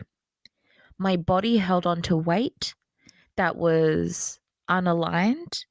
My 1.00 1.18
body 1.18 1.58
held 1.58 1.88
on 1.88 2.04
to 2.04 2.16
weight 2.16 2.76
that 3.36 3.56
was 3.56 4.40
unaligned 4.70 5.66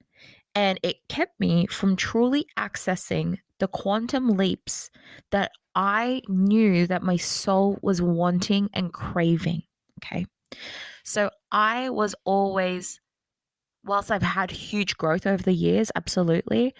and 0.52 0.80
it 0.82 0.96
kept 1.08 1.38
me 1.38 1.68
from 1.68 1.94
truly 1.94 2.46
accessing 2.58 3.38
the 3.60 3.68
quantum 3.68 4.30
leaps 4.30 4.90
that 5.30 5.52
I 5.76 6.22
knew 6.26 6.88
that 6.88 7.04
my 7.04 7.16
soul 7.16 7.78
was 7.82 8.02
wanting 8.02 8.68
and 8.74 8.92
craving. 8.92 9.62
Okay. 10.02 10.26
So 11.04 11.30
I 11.52 11.90
was 11.90 12.16
always, 12.24 13.00
whilst 13.84 14.10
I've 14.10 14.22
had 14.22 14.50
huge 14.50 14.96
growth 14.96 15.24
over 15.24 15.44
the 15.44 15.54
years, 15.54 15.92
absolutely, 15.94 16.74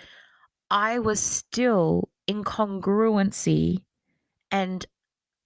I 0.70 0.98
was 0.98 1.20
still 1.20 2.08
incongruency 2.28 3.84
and 4.50 4.86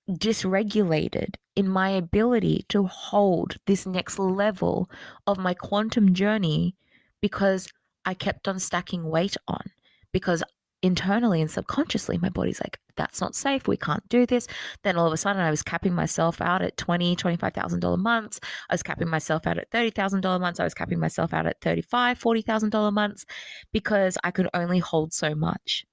dysregulated 0.08 1.36
in 1.54 1.68
my 1.68 1.90
ability 1.90 2.64
to 2.68 2.86
hold 2.86 3.58
this 3.66 3.86
next 3.86 4.18
level 4.18 4.90
of 5.26 5.38
my 5.38 5.54
quantum 5.54 6.14
journey 6.14 6.76
because 7.20 7.68
I 8.04 8.14
kept 8.14 8.48
on 8.48 8.58
stacking 8.58 9.04
weight 9.04 9.36
on 9.46 9.70
because 10.12 10.42
internally 10.82 11.40
and 11.40 11.50
subconsciously 11.50 12.18
my 12.18 12.28
body's 12.30 12.60
like 12.60 12.78
that's 12.96 13.20
not 13.20 13.34
safe. 13.34 13.66
We 13.66 13.78
can't 13.78 14.06
do 14.10 14.26
this. 14.26 14.46
Then 14.82 14.96
all 14.96 15.06
of 15.06 15.12
a 15.12 15.16
sudden 15.16 15.40
i 15.40 15.50
was 15.50 15.62
capping 15.62 15.94
myself 15.94 16.40
out 16.40 16.62
at 16.62 16.76
20 16.76 17.16
25000 17.16 17.80
dollar 17.80 17.96
months. 17.96 18.40
I 18.68 18.74
was 18.74 18.82
capping 18.82 19.08
myself 19.08 19.46
out 19.46 19.58
at 19.58 19.70
30000 19.70 20.20
dollar 20.20 20.38
months. 20.38 20.60
I 20.60 20.64
was 20.64 20.74
capping 20.74 21.00
myself 21.00 21.32
out 21.32 21.46
at 21.46 21.60
35 21.60 22.18
40000 22.18 22.70
dollar 22.70 22.90
months 22.90 23.24
because 23.72 24.18
i 24.24 24.30
could 24.30 24.48
only 24.54 24.78
hold 24.78 25.12
so 25.12 25.34
much. 25.34 25.84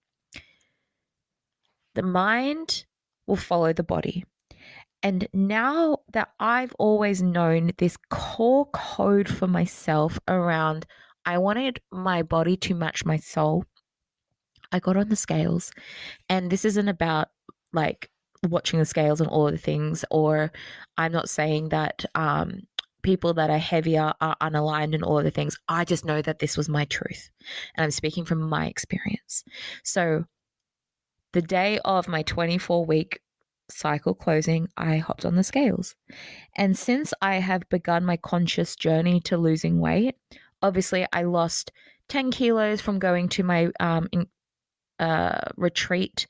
The 1.95 2.03
mind 2.03 2.85
will 3.25 3.37
follow 3.37 3.73
the 3.73 3.83
body. 3.83 4.23
And 5.03 5.27
now 5.33 5.99
that 6.13 6.29
I've 6.39 6.73
always 6.79 7.21
known 7.21 7.71
this 7.77 7.97
core 8.09 8.65
code 8.71 9.29
for 9.29 9.47
myself 9.47 10.19
around, 10.27 10.85
I 11.25 11.37
wanted 11.37 11.81
my 11.91 12.23
body 12.23 12.57
to 12.57 12.75
match 12.75 13.05
my 13.05 13.17
soul. 13.17 13.65
I 14.71 14.79
got 14.79 14.97
on 14.97 15.09
the 15.09 15.15
scales, 15.15 15.71
and 16.29 16.49
this 16.49 16.65
isn't 16.65 16.87
about 16.87 17.29
like 17.73 18.09
watching 18.47 18.79
the 18.79 18.85
scales 18.85 19.21
and 19.21 19.29
all 19.29 19.47
of 19.47 19.53
the 19.53 19.57
things, 19.57 20.05
or 20.11 20.51
I'm 20.97 21.11
not 21.11 21.29
saying 21.29 21.69
that 21.69 22.05
um, 22.15 22.61
people 23.01 23.33
that 23.35 23.49
are 23.49 23.57
heavier 23.57 24.13
are 24.21 24.35
unaligned 24.41 24.93
and 24.93 25.03
all 25.03 25.17
of 25.17 25.23
the 25.23 25.31
things. 25.31 25.57
I 25.67 25.85
just 25.85 26.05
know 26.05 26.21
that 26.21 26.39
this 26.39 26.57
was 26.57 26.69
my 26.69 26.85
truth, 26.85 27.29
and 27.75 27.83
I'm 27.83 27.91
speaking 27.91 28.25
from 28.25 28.41
my 28.41 28.67
experience. 28.67 29.43
So, 29.83 30.25
the 31.33 31.41
day 31.41 31.79
of 31.85 32.07
my 32.07 32.23
24 32.23 32.85
week 32.85 33.19
cycle 33.69 34.13
closing, 34.13 34.69
I 34.77 34.97
hopped 34.97 35.25
on 35.25 35.35
the 35.35 35.43
scales. 35.43 35.95
And 36.55 36.77
since 36.77 37.13
I 37.21 37.35
have 37.35 37.69
begun 37.69 38.05
my 38.05 38.17
conscious 38.17 38.75
journey 38.75 39.19
to 39.21 39.37
losing 39.37 39.79
weight, 39.79 40.15
obviously 40.61 41.05
I 41.11 41.23
lost 41.23 41.71
10 42.09 42.31
kilos 42.31 42.81
from 42.81 42.99
going 42.99 43.29
to 43.29 43.43
my 43.43 43.69
um, 43.79 44.07
in, 44.11 44.27
uh, 44.99 45.39
retreat. 45.55 46.27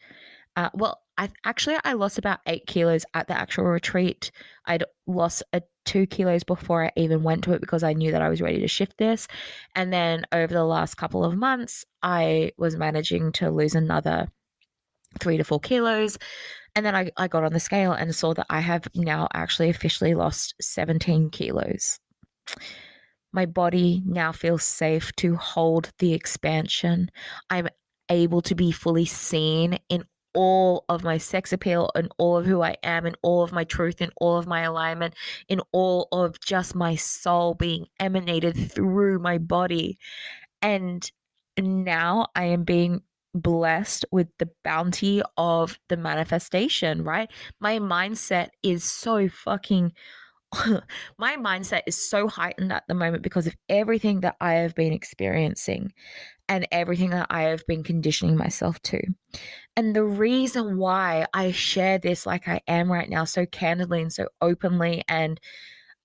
Uh, 0.56 0.70
well, 0.74 1.02
I 1.18 1.30
actually 1.46 1.78
I 1.84 1.94
lost 1.94 2.18
about 2.18 2.40
eight 2.46 2.68
kilos 2.68 3.06
at 3.14 3.28
the 3.28 3.38
actual 3.38 3.66
retreat. 3.66 4.32
I'd 4.66 4.84
lost 5.08 5.44
a 5.54 5.62
two 5.86 6.06
kilos 6.06 6.44
before 6.44 6.86
I 6.86 6.92
even 6.96 7.24
went 7.24 7.44
to 7.46 7.54
it 7.54 7.62
because 7.62 7.82
I 7.82 7.94
knew 7.94 8.12
that 8.12 8.22
I 8.22 8.30
was 8.30 8.42
ready 8.42 8.60
to 8.60 8.68
shift 8.68 8.98
this. 8.98 9.28
And 9.76 9.92
then 9.92 10.26
over 10.32 10.54
the 10.54 10.66
last 10.66 10.96
couple 10.96 11.24
of 11.24 11.36
months, 11.36 11.86
I 12.04 12.52
was 12.58 12.76
managing 12.76 13.32
to 13.34 13.50
lose 13.50 13.74
another 13.74 14.28
three 15.20 15.38
to 15.38 15.44
four 15.44 15.60
kilos. 15.60 16.18
And 16.76 16.86
then 16.86 16.96
I, 16.96 17.10
I 17.18 17.28
got 17.28 17.44
on 17.44 17.54
the 17.54 17.60
scale 17.60 17.94
and 17.94 18.14
saw 18.14 18.34
that 18.36 18.46
I 18.50 18.60
have 18.60 18.88
now 18.94 19.28
actually 19.34 19.70
officially 19.70 20.14
lost 20.14 20.54
17 20.62 21.32
kilos. 21.32 22.00
My 23.34 23.46
body 23.46 24.04
now 24.06 24.32
feels 24.32 24.64
safe 24.64 25.12
to 25.18 25.36
hold 25.36 25.92
the 26.00 26.14
expansion. 26.14 27.10
I'm 27.50 27.68
able 28.10 28.42
to 28.42 28.56
be 28.56 28.72
fully 28.72 29.06
seen 29.06 29.80
in 29.90 30.06
all 30.34 30.86
of 30.88 31.04
my 31.04 31.18
sex 31.18 31.52
appeal 31.52 31.90
and 31.96 32.12
all 32.18 32.38
of 32.38 32.46
who 32.46 32.62
I 32.62 32.76
am 32.84 33.06
and 33.06 33.18
all 33.24 33.44
of 33.44 33.52
my 33.52 33.64
truth 33.64 34.02
and 34.02 34.12
all 34.18 34.38
of 34.38 34.46
my 34.46 34.62
alignment 34.62 35.16
in 35.48 35.62
all 35.72 36.08
of 36.12 36.40
just 36.40 36.76
my 36.76 36.96
soul 36.96 37.56
being 37.56 37.88
emanated 38.00 38.72
through 38.72 39.18
my 39.20 39.40
body. 39.40 39.98
And 40.62 41.10
now 41.58 42.28
I 42.36 42.44
am 42.46 42.64
being 42.64 43.02
blessed 43.34 44.06
with 44.12 44.28
the 44.38 44.50
bounty 44.64 45.22
of 45.38 45.80
the 45.90 45.98
manifestation, 45.98 47.04
right? 47.04 47.32
My 47.60 47.80
mindset 47.80 48.50
is 48.62 48.84
so 48.84 49.30
fucking 49.30 49.94
my 51.18 51.36
mindset 51.36 51.82
is 51.88 52.10
so 52.10 52.28
heightened 52.28 52.72
at 52.72 52.84
the 52.88 52.94
moment 52.94 53.24
because 53.24 53.48
of 53.48 53.56
everything 53.70 54.22
that 54.22 54.36
I 54.40 54.54
have 54.54 54.76
been 54.76 54.94
experiencing 54.94 55.92
and 56.50 56.68
everything 56.72 57.10
that 57.10 57.28
I 57.30 57.44
have 57.44 57.66
been 57.68 57.84
conditioning 57.84 58.38
myself 58.38 58.82
to. 58.84 59.02
And 59.76 59.96
the 59.96 60.06
reason 60.06 60.78
why 60.78 61.26
I 61.34 61.52
share 61.52 61.98
this 61.98 62.26
like 62.26 62.48
I 62.48 62.62
am 62.68 62.92
right 62.92 63.10
now 63.10 63.26
so 63.26 63.46
candidly 63.46 64.02
and 64.02 64.14
so 64.14 64.28
openly 64.42 65.04
and 65.08 65.40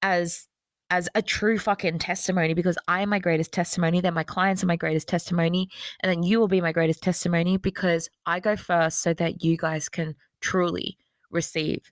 as 0.02 0.48
as 0.90 1.08
a 1.14 1.22
true 1.22 1.58
fucking 1.58 1.98
testimony 1.98 2.52
because 2.52 2.76
I 2.86 3.00
am 3.00 3.08
my 3.08 3.18
greatest 3.18 3.50
testimony. 3.50 4.02
Then 4.02 4.12
my 4.12 4.24
clients 4.24 4.62
are 4.62 4.66
my 4.66 4.76
greatest 4.76 5.08
testimony. 5.08 5.70
And 6.00 6.10
then 6.12 6.22
you 6.22 6.38
will 6.38 6.48
be 6.48 6.60
my 6.60 6.72
greatest 6.72 7.02
testimony 7.02 7.56
because 7.56 8.10
I 8.26 8.40
go 8.40 8.56
first 8.56 9.00
so 9.00 9.14
that 9.14 9.42
you 9.42 9.56
guys 9.56 9.88
can 9.88 10.14
truly 10.42 10.98
receive 11.30 11.90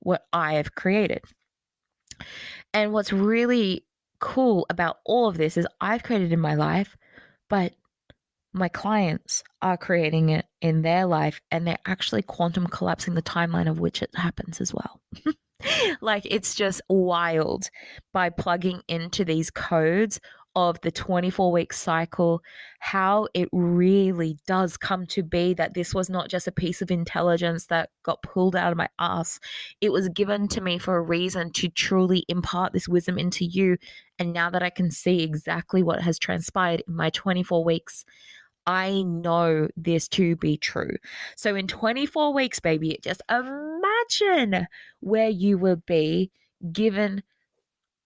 what 0.00 0.22
I 0.32 0.54
have 0.54 0.74
created. 0.74 1.22
And 2.72 2.92
what's 2.92 3.12
really 3.12 3.84
cool 4.20 4.66
about 4.70 4.98
all 5.04 5.28
of 5.28 5.36
this 5.36 5.56
is 5.56 5.66
I've 5.80 6.02
created 6.02 6.32
in 6.32 6.40
my 6.40 6.54
life, 6.54 6.96
but 7.48 7.72
my 8.52 8.68
clients 8.68 9.42
are 9.62 9.76
creating 9.76 10.30
it 10.30 10.46
in 10.60 10.82
their 10.82 11.06
life 11.06 11.40
and 11.50 11.66
they're 11.66 11.78
actually 11.86 12.22
quantum 12.22 12.66
collapsing 12.66 13.14
the 13.14 13.22
timeline 13.22 13.70
of 13.70 13.78
which 13.78 14.02
it 14.02 14.10
happens 14.14 14.60
as 14.60 14.74
well. 14.74 15.00
like 16.00 16.26
it's 16.28 16.54
just 16.54 16.80
wild 16.88 17.68
by 18.12 18.30
plugging 18.30 18.82
into 18.88 19.24
these 19.24 19.50
codes 19.50 20.20
of 20.56 20.80
the 20.80 20.90
24 20.90 21.52
week 21.52 21.72
cycle, 21.72 22.42
how 22.80 23.28
it 23.34 23.48
really 23.52 24.36
does 24.46 24.76
come 24.76 25.06
to 25.06 25.22
be 25.22 25.54
that 25.54 25.74
this 25.74 25.94
was 25.94 26.10
not 26.10 26.28
just 26.28 26.48
a 26.48 26.52
piece 26.52 26.82
of 26.82 26.90
intelligence 26.90 27.66
that 27.66 27.90
got 28.02 28.22
pulled 28.22 28.56
out 28.56 28.72
of 28.72 28.78
my 28.78 28.88
ass. 28.98 29.38
It 29.80 29.92
was 29.92 30.08
given 30.08 30.48
to 30.48 30.60
me 30.60 30.78
for 30.78 30.96
a 30.96 31.02
reason 31.02 31.52
to 31.52 31.68
truly 31.68 32.24
impart 32.28 32.72
this 32.72 32.88
wisdom 32.88 33.18
into 33.18 33.44
you. 33.44 33.78
And 34.18 34.32
now 34.32 34.50
that 34.50 34.62
I 34.62 34.70
can 34.70 34.90
see 34.90 35.22
exactly 35.22 35.82
what 35.82 36.02
has 36.02 36.18
transpired 36.18 36.82
in 36.86 36.94
my 36.94 37.10
24 37.10 37.64
weeks, 37.64 38.04
I 38.66 39.02
know 39.02 39.68
this 39.76 40.08
to 40.08 40.36
be 40.36 40.56
true. 40.56 40.96
So 41.36 41.54
in 41.54 41.66
24 41.66 42.34
weeks, 42.34 42.60
baby, 42.60 42.98
just 43.02 43.22
imagine 43.30 44.66
where 45.00 45.28
you 45.28 45.58
will 45.58 45.82
be 45.86 46.30
given 46.72 47.22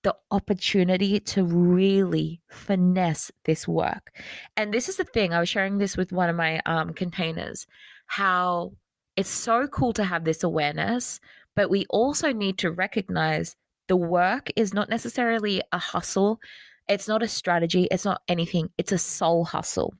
the 0.05 0.15
opportunity 0.31 1.19
to 1.19 1.45
really 1.45 2.41
finesse 2.49 3.33
this 3.45 3.67
work. 3.67 4.13
And 4.57 4.73
this 4.73 4.89
is 4.89 4.97
the 4.97 5.05
thing, 5.05 5.33
I 5.33 5.41
was 5.41 5.49
sharing 5.49 5.79
this 5.79 5.97
with 5.97 6.13
one 6.13 6.29
of 6.29 6.37
my 6.37 6.61
um, 6.67 6.93
containers, 6.93 7.67
how 8.07 8.73
it's 9.17 9.29
so 9.29 9.67
cool 9.67 9.93
to 9.95 10.05
have 10.05 10.25
this 10.25 10.45
awareness, 10.45 11.19
but 11.57 11.71
we 11.71 11.87
also 11.91 12.33
need 12.33 12.59
to 12.59 12.71
recognize 12.71 13.57
the 13.89 13.97
work 13.97 14.51
is 14.57 14.73
not 14.73 14.89
necessarily 14.89 15.63
a 15.73 15.79
hustle. 15.79 16.41
It's 16.89 17.09
not 17.09 17.23
a 17.23 17.29
strategy. 17.29 17.89
It's 17.91 18.05
not 18.05 18.23
anything. 18.29 18.71
It's 18.79 18.93
a 18.93 18.99
soul 18.99 19.45
hustle 19.45 19.95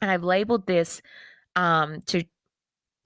and 0.00 0.10
I've 0.10 0.24
labeled 0.24 0.66
this 0.66 1.02
um, 1.54 2.00
to 2.06 2.24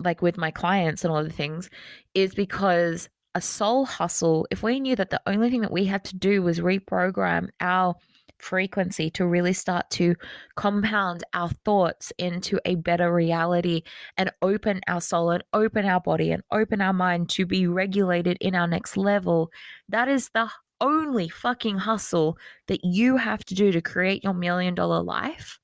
like 0.00 0.22
with 0.22 0.36
my 0.36 0.50
clients 0.50 1.04
and 1.04 1.12
all 1.12 1.22
the 1.22 1.30
things 1.30 1.68
is 2.14 2.34
because 2.34 3.08
a 3.34 3.40
soul 3.40 3.84
hustle, 3.84 4.46
if 4.50 4.62
we 4.62 4.80
knew 4.80 4.96
that 4.96 5.10
the 5.10 5.20
only 5.26 5.50
thing 5.50 5.60
that 5.60 5.72
we 5.72 5.84
had 5.84 6.04
to 6.06 6.16
do 6.16 6.42
was 6.42 6.60
reprogram 6.60 7.48
our 7.60 7.94
frequency 8.38 9.10
to 9.10 9.26
really 9.26 9.52
start 9.52 9.88
to 9.90 10.14
compound 10.56 11.22
our 11.34 11.50
thoughts 11.64 12.12
into 12.18 12.58
a 12.64 12.74
better 12.74 13.12
reality 13.12 13.82
and 14.16 14.30
open 14.40 14.80
our 14.88 15.00
soul 15.00 15.30
and 15.30 15.44
open 15.52 15.84
our 15.84 16.00
body 16.00 16.32
and 16.32 16.42
open 16.50 16.80
our 16.80 16.94
mind 16.94 17.28
to 17.28 17.44
be 17.44 17.66
regulated 17.66 18.38
in 18.40 18.54
our 18.54 18.66
next 18.66 18.96
level, 18.96 19.50
that 19.88 20.08
is 20.08 20.30
the 20.30 20.48
only 20.80 21.28
fucking 21.28 21.76
hustle 21.76 22.38
that 22.66 22.82
you 22.82 23.18
have 23.18 23.44
to 23.44 23.54
do 23.54 23.70
to 23.70 23.82
create 23.82 24.24
your 24.24 24.32
million 24.32 24.74
dollar 24.74 25.02
life 25.02 25.60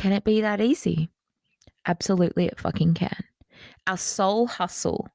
can 0.00 0.12
it 0.12 0.24
be 0.24 0.40
that 0.40 0.62
easy? 0.62 1.10
Absolutely, 1.86 2.46
it 2.46 2.58
fucking 2.58 2.94
can. 2.94 3.22
Our 3.86 3.98
soul 3.98 4.46
hustle 4.46 5.08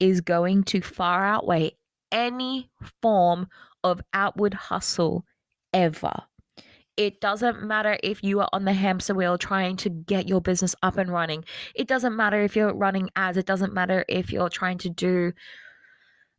is 0.00 0.20
going 0.20 0.64
to 0.64 0.80
far 0.80 1.24
outweigh 1.24 1.72
any 2.12 2.70
form 3.02 3.48
of 3.84 4.00
outward 4.12 4.54
hustle 4.54 5.24
ever. 5.72 6.22
It 6.96 7.20
doesn't 7.20 7.62
matter 7.62 7.96
if 8.02 8.24
you 8.24 8.40
are 8.40 8.48
on 8.52 8.64
the 8.64 8.72
hamster 8.72 9.14
wheel 9.14 9.38
trying 9.38 9.76
to 9.78 9.88
get 9.88 10.28
your 10.28 10.40
business 10.40 10.74
up 10.82 10.96
and 10.96 11.12
running. 11.12 11.44
It 11.76 11.86
doesn't 11.86 12.16
matter 12.16 12.42
if 12.42 12.56
you're 12.56 12.74
running 12.74 13.08
ads. 13.14 13.38
It 13.38 13.46
doesn't 13.46 13.72
matter 13.72 14.04
if 14.08 14.32
you're 14.32 14.48
trying 14.48 14.78
to 14.78 14.88
do, 14.88 15.32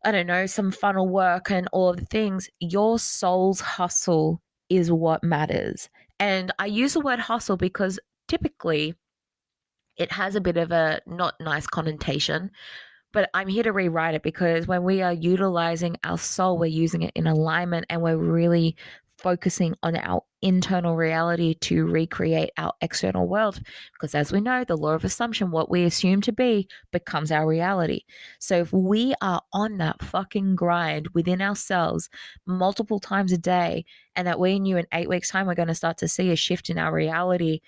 I 0.04 0.12
don't 0.12 0.28
know, 0.28 0.48
some 0.48 0.72
funnel 0.72 1.08
work 1.08 1.50
and 1.50 1.70
all 1.72 1.90
of 1.90 1.98
the 1.98 2.06
things. 2.06 2.50
Your 2.60 3.00
soul's 3.00 3.62
hustle 3.62 4.42
is 4.70 4.92
what 4.92 5.24
matters. 5.24 5.90
And 6.20 6.52
I 6.60 6.66
use 6.66 6.94
the 6.94 7.00
word 7.00 7.20
hustle 7.20 7.56
because 7.56 7.98
typically 8.28 8.96
it 9.96 10.12
has 10.12 10.36
a 10.36 10.42
bit 10.42 10.58
of 10.58 10.72
a 10.72 11.00
not 11.08 11.36
nice 11.40 11.68
connotation 11.68 12.52
but 13.12 13.30
I'm 13.34 13.48
here 13.48 13.64
to 13.64 13.74
rewrite 13.74 14.16
it 14.16 14.24
because 14.24 14.68
when 14.68 14.84
we 14.84 15.02
are 15.02 15.14
utilizing 15.14 15.98
our 16.04 16.18
soul, 16.18 16.58
we're 16.58 16.68
using 16.68 17.02
it 17.02 17.12
in 17.16 17.28
alignment 17.28 17.86
and 17.90 18.02
we're 18.02 18.18
really 18.18 18.76
focusing 19.20 19.76
on 19.84 19.98
our 19.98 20.22
internal 20.42 20.96
reality 20.96 21.54
to 21.54 21.86
recreate 21.86 22.52
our 22.58 22.74
external 22.82 23.28
world. 23.28 23.60
Because 23.94 24.16
as 24.16 24.32
we 24.32 24.40
know, 24.40 24.64
the 24.64 24.78
law 24.78 24.94
of 24.94 25.04
assumption, 25.04 25.52
what 25.52 25.70
we 25.70 25.84
assume 25.84 26.22
to 26.22 26.32
be 26.32 26.70
becomes 26.92 27.32
our 27.32 27.46
reality. 27.46 28.02
So 28.40 28.60
if 28.60 28.72
we 28.72 29.14
are 29.22 29.42
on 29.52 29.78
that 29.78 30.02
fucking 30.02 30.56
grind 30.56 31.10
within 31.14 31.42
ourselves 31.42 32.10
multiple 32.46 33.00
times 33.00 33.34
a 33.34 33.38
day, 33.38 33.86
and 34.16 34.26
that 34.28 34.40
we 34.40 34.60
knew 34.60 34.78
in 34.78 34.88
eight 34.94 35.10
weeks' 35.10 35.30
time, 35.30 35.48
we're 35.48 35.56
going 35.56 35.68
to 35.68 35.76
start 35.76 35.98
to 35.98 36.08
see 36.08 36.32
a 36.32 36.36
shift 36.36 36.70
in 36.70 36.78
our 36.78 36.94
reality, 36.94 37.60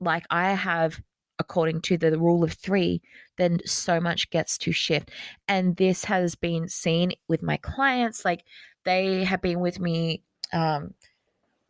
like 0.00 0.24
I 0.30 0.52
have 0.52 1.00
according 1.38 1.80
to 1.82 1.96
the 1.96 2.18
rule 2.18 2.44
of 2.44 2.52
three, 2.52 3.02
then 3.36 3.60
so 3.64 4.00
much 4.00 4.30
gets 4.30 4.58
to 4.58 4.72
shift. 4.72 5.10
And 5.48 5.76
this 5.76 6.04
has 6.04 6.34
been 6.34 6.68
seen 6.68 7.12
with 7.28 7.42
my 7.42 7.56
clients. 7.58 8.24
Like 8.24 8.44
they 8.84 9.24
have 9.24 9.42
been 9.42 9.60
with 9.60 9.80
me. 9.80 10.22
Um, 10.52 10.94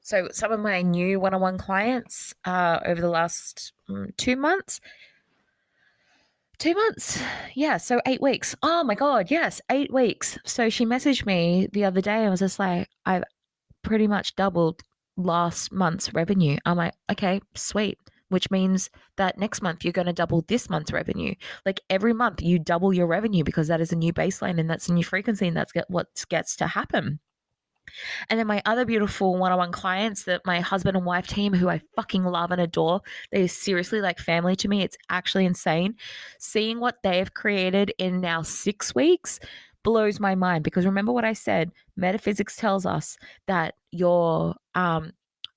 so 0.00 0.28
some 0.32 0.52
of 0.52 0.60
my 0.60 0.82
new 0.82 1.18
one-on-one 1.18 1.58
clients 1.58 2.34
uh, 2.44 2.78
over 2.86 3.00
the 3.00 3.10
last 3.10 3.72
um, 3.88 4.10
two 4.16 4.36
months. 4.36 4.80
Two 6.58 6.74
months. 6.74 7.20
Yeah. 7.54 7.76
So 7.76 8.00
eight 8.06 8.22
weeks. 8.22 8.54
Oh 8.62 8.84
my 8.84 8.94
God. 8.94 9.30
Yes. 9.30 9.60
Eight 9.70 9.92
weeks. 9.92 10.38
So 10.44 10.70
she 10.70 10.86
messaged 10.86 11.26
me 11.26 11.68
the 11.72 11.84
other 11.84 12.00
day 12.00 12.22
and 12.22 12.30
was 12.30 12.40
just 12.40 12.58
like, 12.58 12.88
I've 13.04 13.24
pretty 13.82 14.06
much 14.06 14.36
doubled 14.36 14.82
last 15.16 15.72
month's 15.72 16.14
revenue. 16.14 16.56
I'm 16.64 16.76
like, 16.76 16.94
okay, 17.10 17.40
sweet 17.54 17.98
which 18.28 18.50
means 18.50 18.90
that 19.16 19.38
next 19.38 19.62
month 19.62 19.84
you're 19.84 19.92
going 19.92 20.06
to 20.06 20.12
double 20.12 20.44
this 20.48 20.68
month's 20.68 20.92
revenue. 20.92 21.34
Like 21.64 21.80
every 21.90 22.12
month 22.12 22.42
you 22.42 22.58
double 22.58 22.92
your 22.92 23.06
revenue 23.06 23.44
because 23.44 23.68
that 23.68 23.80
is 23.80 23.92
a 23.92 23.96
new 23.96 24.12
baseline 24.12 24.58
and 24.58 24.68
that's 24.68 24.88
a 24.88 24.92
new 24.92 25.04
frequency 25.04 25.48
and 25.48 25.56
that's 25.56 25.72
get, 25.72 25.88
what 25.88 26.08
gets 26.28 26.56
to 26.56 26.66
happen. 26.66 27.20
And 28.28 28.38
then 28.38 28.46
my 28.46 28.62
other 28.66 28.84
beautiful 28.84 29.36
one 29.36 29.52
on 29.52 29.58
one 29.58 29.72
clients 29.72 30.24
that 30.24 30.42
my 30.44 30.60
husband 30.60 30.96
and 30.96 31.06
wife 31.06 31.26
team, 31.26 31.54
who 31.54 31.68
I 31.68 31.80
fucking 31.94 32.24
love 32.24 32.50
and 32.50 32.60
adore, 32.60 33.00
they're 33.30 33.48
seriously 33.48 34.00
like 34.00 34.18
family 34.18 34.56
to 34.56 34.68
me. 34.68 34.82
It's 34.82 34.96
actually 35.08 35.46
insane. 35.46 35.94
Seeing 36.38 36.80
what 36.80 36.96
they 37.02 37.18
have 37.18 37.34
created 37.34 37.92
in 37.98 38.20
now 38.20 38.42
six 38.42 38.94
weeks 38.94 39.38
blows 39.82 40.18
my 40.18 40.34
mind 40.34 40.64
because 40.64 40.84
remember 40.84 41.12
what 41.12 41.24
I 41.24 41.32
said 41.32 41.70
metaphysics 41.96 42.56
tells 42.56 42.84
us 42.84 43.16
that 43.46 43.74
your 43.92 44.56
um 44.74 45.12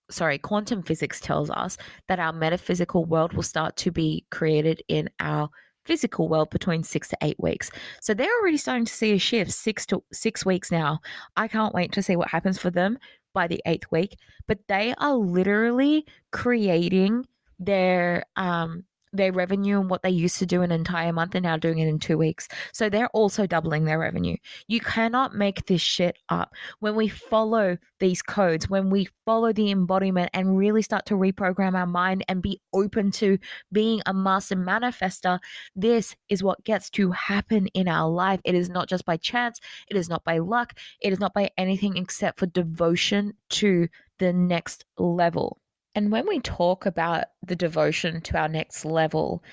sorry, 0.09 0.37
quantum 0.37 0.83
physics 0.83 1.19
tells 1.19 1.49
us 1.49 1.77
that 2.07 2.19
our 2.19 2.33
metaphysical 2.33 3.05
world 3.05 3.33
will 3.33 3.43
start 3.43 3.75
to 3.77 3.91
be 3.91 4.25
created 4.31 4.81
in 4.87 5.09
our 5.19 5.49
physical 5.85 6.27
world 6.27 6.49
between 6.49 6.83
six 6.83 7.07
to 7.09 7.17
eight 7.21 7.39
weeks. 7.39 7.71
So 8.01 8.13
they're 8.13 8.39
already 8.41 8.57
starting 8.57 8.85
to 8.85 8.93
see 8.93 9.13
a 9.13 9.17
shift 9.17 9.51
six 9.51 9.85
to 9.87 10.03
six 10.11 10.45
weeks 10.45 10.71
now. 10.71 10.99
I 11.35 11.47
can't 11.47 11.73
wait 11.73 11.91
to 11.93 12.03
see 12.03 12.15
what 12.15 12.29
happens 12.29 12.59
for 12.59 12.69
them 12.69 12.99
by 13.33 13.47
the 13.47 13.61
eighth 13.65 13.85
week. 13.91 14.17
But 14.47 14.59
they 14.67 14.93
are 14.97 15.15
literally 15.15 16.05
creating 16.31 17.25
their 17.59 18.23
um 18.35 18.85
their 19.13 19.31
revenue 19.31 19.79
and 19.79 19.89
what 19.89 20.03
they 20.03 20.09
used 20.09 20.37
to 20.39 20.45
do 20.45 20.61
an 20.61 20.71
entire 20.71 21.11
month 21.11 21.35
and 21.35 21.43
now 21.43 21.57
doing 21.57 21.79
it 21.79 21.87
in 21.87 21.99
two 21.99 22.17
weeks. 22.17 22.47
So 22.73 22.89
they're 22.89 23.09
also 23.09 23.45
doubling 23.45 23.85
their 23.85 23.99
revenue. 23.99 24.37
You 24.67 24.79
cannot 24.79 25.35
make 25.35 25.65
this 25.65 25.81
shit 25.81 26.17
up. 26.29 26.53
When 26.79 26.95
we 26.95 27.07
follow 27.07 27.77
these 27.99 28.21
codes, 28.21 28.69
when 28.69 28.89
we 28.89 29.07
follow 29.25 29.51
the 29.51 29.71
embodiment 29.71 30.29
and 30.33 30.57
really 30.57 30.81
start 30.81 31.05
to 31.07 31.15
reprogram 31.15 31.75
our 31.75 31.87
mind 31.87 32.23
and 32.27 32.41
be 32.41 32.61
open 32.73 33.11
to 33.11 33.37
being 33.71 34.01
a 34.05 34.13
master 34.13 34.55
manifester, 34.55 35.39
this 35.75 36.15
is 36.29 36.43
what 36.43 36.63
gets 36.63 36.89
to 36.91 37.11
happen 37.11 37.67
in 37.67 37.87
our 37.87 38.09
life. 38.09 38.39
It 38.43 38.55
is 38.55 38.69
not 38.69 38.87
just 38.87 39.05
by 39.05 39.17
chance, 39.17 39.59
it 39.87 39.97
is 39.97 40.09
not 40.09 40.23
by 40.23 40.37
luck, 40.37 40.73
it 41.01 41.11
is 41.13 41.19
not 41.19 41.33
by 41.33 41.49
anything 41.57 41.97
except 41.97 42.39
for 42.39 42.45
devotion 42.45 43.33
to 43.49 43.87
the 44.19 44.33
next 44.33 44.85
level. 44.97 45.59
And 45.95 46.11
when 46.11 46.27
we 46.27 46.39
talk 46.39 46.85
about 46.85 47.25
the 47.45 47.55
devotion 47.55 48.21
to 48.21 48.37
our 48.37 48.47
next 48.47 48.85
level, 48.85 49.43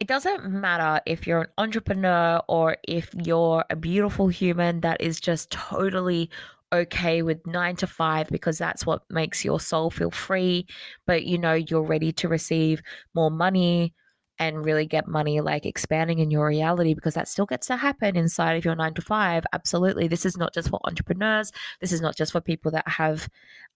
it 0.00 0.08
doesn't 0.08 0.50
matter 0.50 1.00
if 1.06 1.26
you're 1.26 1.42
an 1.42 1.50
entrepreneur 1.56 2.40
or 2.48 2.76
if 2.86 3.14
you're 3.14 3.64
a 3.70 3.76
beautiful 3.76 4.28
human 4.28 4.80
that 4.80 5.00
is 5.00 5.20
just 5.20 5.50
totally 5.50 6.30
okay 6.72 7.22
with 7.22 7.46
nine 7.46 7.76
to 7.76 7.86
five 7.86 8.28
because 8.28 8.58
that's 8.58 8.84
what 8.84 9.02
makes 9.08 9.44
your 9.44 9.60
soul 9.60 9.90
feel 9.90 10.10
free, 10.10 10.66
but 11.06 11.24
you 11.24 11.38
know 11.38 11.52
you're 11.54 11.82
ready 11.82 12.12
to 12.12 12.28
receive 12.28 12.82
more 13.14 13.30
money 13.30 13.94
and 14.40 14.64
really 14.64 14.84
get 14.84 15.06
money 15.06 15.40
like 15.40 15.64
expanding 15.64 16.18
in 16.18 16.30
your 16.30 16.48
reality 16.48 16.92
because 16.92 17.14
that 17.14 17.28
still 17.28 17.46
gets 17.46 17.68
to 17.68 17.76
happen 17.76 18.16
inside 18.16 18.54
of 18.54 18.64
your 18.64 18.74
nine 18.74 18.92
to 18.94 19.02
five. 19.02 19.44
Absolutely. 19.52 20.08
This 20.08 20.26
is 20.26 20.36
not 20.36 20.52
just 20.52 20.68
for 20.68 20.80
entrepreneurs, 20.84 21.52
this 21.80 21.92
is 21.92 22.00
not 22.00 22.16
just 22.16 22.32
for 22.32 22.40
people 22.40 22.72
that 22.72 22.88
have 22.88 23.28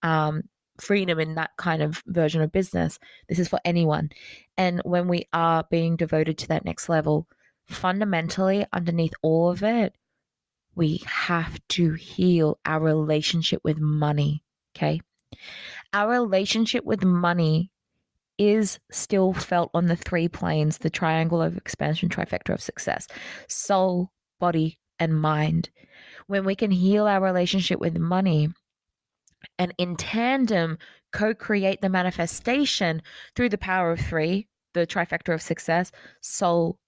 um, 0.03 0.43
freedom 0.81 1.19
in 1.19 1.35
that 1.35 1.51
kind 1.57 1.83
of 1.83 2.03
version 2.07 2.43
of 2.43 2.53
business. 2.53 2.99
This 3.29 3.39
is 3.39 3.49
for 3.49 3.61
anyone. 3.65 4.11
And 4.57 4.81
when 4.85 5.09
we 5.09 5.29
are 5.33 5.65
being 5.71 5.97
devoted 5.97 6.39
to 6.39 6.49
that 6.49 6.65
next 6.65 6.89
level, 6.89 7.27
fundamentally, 7.67 8.67
underneath 8.73 9.15
all 9.23 9.51
of 9.51 9.63
it, 9.63 9.95
we 10.75 11.03
have 11.07 11.59
to 11.69 11.95
heal 11.95 12.59
our 12.65 12.81
relationship 12.81 13.61
with 13.65 13.81
money. 13.81 14.43
Okay. 14.77 15.01
Our 15.93 16.11
relationship 16.11 16.85
with 16.85 17.05
money 17.05 17.71
is 18.39 18.79
still 18.91 19.33
felt 19.33 19.71
on 19.75 19.87
the 19.87 19.97
three 19.97 20.29
planes 20.29 20.79
the 20.79 20.91
triangle 20.91 21.43
of 21.43 21.57
expansion, 21.57 22.09
trifecta 22.09 22.55
of 22.55 22.61
success 22.61 23.09
soul, 23.49 24.13
body, 24.39 24.79
and 24.99 25.21
mind. 25.21 25.71
When 26.27 26.45
we 26.45 26.55
can 26.55 26.71
heal 26.71 27.07
our 27.07 27.21
relationship 27.21 27.81
with 27.81 27.99
money, 27.99 28.51
and 29.59 29.75
in 29.79 29.97
tandem 29.97 30.79
co 31.13 31.35
create 31.35 31.81
the 31.81 31.89
manifestation 31.89 33.03
through 33.35 33.49
the 33.49 33.59
power 33.59 33.91
of 33.91 34.01
three, 34.01 34.49
the 34.75 34.87
trifecta 34.87 35.35
of 35.35 35.43
success 35.43 35.91
soul, 36.21 36.79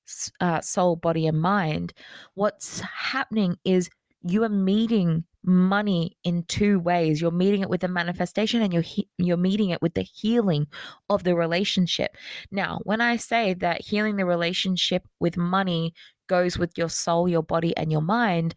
uh, 0.41 0.61
soul, 0.61 0.97
body, 0.97 1.27
and 1.27 1.41
mind. 1.41 1.93
What's 2.35 2.81
happening 2.81 3.57
is 3.65 3.91
you 4.23 4.45
are 4.45 4.49
meeting 4.49 5.25
money 5.43 6.17
in 6.23 6.43
two 6.45 6.79
ways 6.79 7.21
you're 7.21 7.31
meeting 7.31 7.63
it 7.63 7.71
with 7.71 7.81
the 7.81 7.89
manifestation 7.89 8.61
and 8.61 8.75
you're 8.75 8.83
he- 8.83 9.09
you're 9.17 9.39
meeting 9.39 9.71
it 9.71 9.81
with 9.81 9.95
the 9.95 10.03
healing 10.03 10.67
of 11.09 11.25
the 11.25 11.35
relationship 11.35 12.15
now 12.51 12.79
when 12.85 13.01
i 13.01 13.17
say 13.17 13.55
that 13.55 13.81
healing 13.81 14.17
the 14.17 14.27
relationship 14.27 15.03
with 15.19 15.39
money 15.39 15.95
goes 16.29 16.59
with 16.59 16.77
your 16.77 16.91
soul 16.91 17.27
your 17.27 17.43
body 17.43 17.75
and 17.79 17.91
your 17.91 18.03
mind 18.03 18.55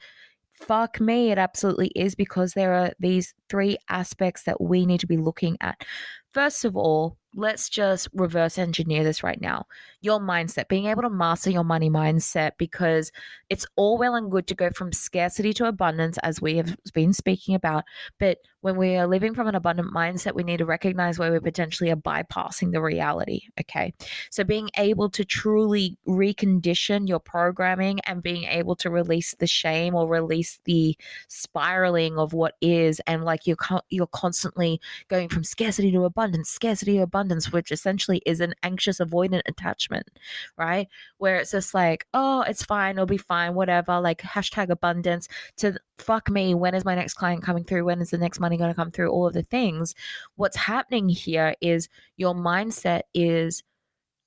fuck 0.53 1.01
me, 1.01 1.31
it 1.31 1.37
absolutely 1.37 1.91
is 1.95 2.15
because 2.15 2.53
there 2.53 2.73
are 2.73 2.93
these 2.99 3.33
three 3.49 3.77
aspects 3.89 4.43
that 4.43 4.61
we 4.61 4.85
need 4.85 4.99
to 5.01 5.07
be 5.07 5.17
looking 5.17 5.57
at. 5.61 5.83
First 6.31 6.65
of 6.65 6.77
all, 6.77 7.17
let's 7.35 7.69
just 7.69 8.07
reverse 8.13 8.57
engineer 8.57 9.03
this 9.03 9.23
right 9.23 9.41
now. 9.41 9.65
Your 10.01 10.19
mindset, 10.19 10.67
being 10.67 10.85
able 10.85 11.01
to 11.03 11.09
master 11.09 11.49
your 11.49 11.63
money 11.63 11.89
mindset, 11.89 12.51
because 12.57 13.11
it's 13.49 13.65
all 13.75 13.97
well 13.97 14.15
and 14.15 14.31
good 14.31 14.47
to 14.47 14.55
go 14.55 14.69
from 14.71 14.91
scarcity 14.91 15.53
to 15.53 15.65
abundance, 15.65 16.17
as 16.19 16.41
we 16.41 16.57
have 16.57 16.75
been 16.93 17.13
speaking 17.13 17.55
about. 17.55 17.83
But 18.19 18.37
when 18.63 18.77
we 18.77 18.95
are 18.95 19.07
living 19.07 19.35
from 19.35 19.47
an 19.47 19.55
abundant 19.55 19.93
mindset, 19.93 20.35
we 20.35 20.43
need 20.43 20.59
to 20.59 20.65
recognize 20.65 21.19
where 21.19 21.33
we 21.33 21.39
potentially 21.41 21.91
are 21.91 21.97
bypassing 21.97 22.71
the 22.71 22.81
reality. 22.81 23.41
Okay. 23.59 23.93
So 24.31 24.45
being 24.45 24.69
able 24.77 25.09
to 25.09 25.25
truly 25.25 25.97
recondition 26.07 27.09
your 27.09 27.19
programming 27.19 27.99
and 28.05 28.23
being 28.23 28.45
able 28.45 28.77
to 28.77 28.89
release 28.89 29.35
the 29.37 29.47
shame 29.47 29.93
or 29.95 30.07
release 30.07 30.61
the 30.63 30.97
spiraling 31.27 32.17
of 32.17 32.31
what 32.31 32.55
is, 32.61 33.01
and 33.05 33.25
like 33.25 33.45
you're, 33.45 33.57
you're 33.89 34.07
constantly 34.07 34.79
going 35.09 35.27
from 35.27 35.43
scarcity 35.43 35.91
to 35.91 36.05
abundance, 36.05 36.49
scarcity 36.49 36.95
to 36.95 37.03
abundance, 37.03 37.51
which 37.51 37.69
essentially 37.69 38.21
is 38.25 38.39
an 38.39 38.53
anxious 38.63 38.99
avoidant 38.99 39.41
attachment, 39.45 40.09
right? 40.57 40.87
Where 41.17 41.35
it's 41.35 41.51
just 41.51 41.73
like, 41.73 42.07
oh, 42.13 42.45
it's 42.47 42.63
fine, 42.63 42.95
it'll 42.95 43.07
be 43.07 43.17
fine, 43.17 43.55
whatever, 43.55 43.99
like 43.99 44.21
hashtag 44.21 44.69
abundance 44.69 45.27
to 45.57 45.77
fuck 46.03 46.29
me, 46.29 46.53
when 46.53 46.75
is 46.75 46.85
my 46.85 46.95
next 46.95 47.15
client 47.15 47.43
coming 47.43 47.63
through? 47.63 47.85
When 47.85 48.01
is 48.01 48.09
the 48.09 48.17
next 48.17 48.39
money 48.39 48.57
going 48.57 48.69
to 48.69 48.75
come 48.75 48.91
through? 48.91 49.09
All 49.09 49.27
of 49.27 49.33
the 49.33 49.43
things. 49.43 49.95
What's 50.35 50.57
happening 50.57 51.09
here 51.09 51.55
is 51.61 51.89
your 52.17 52.33
mindset 52.33 53.01
is 53.13 53.63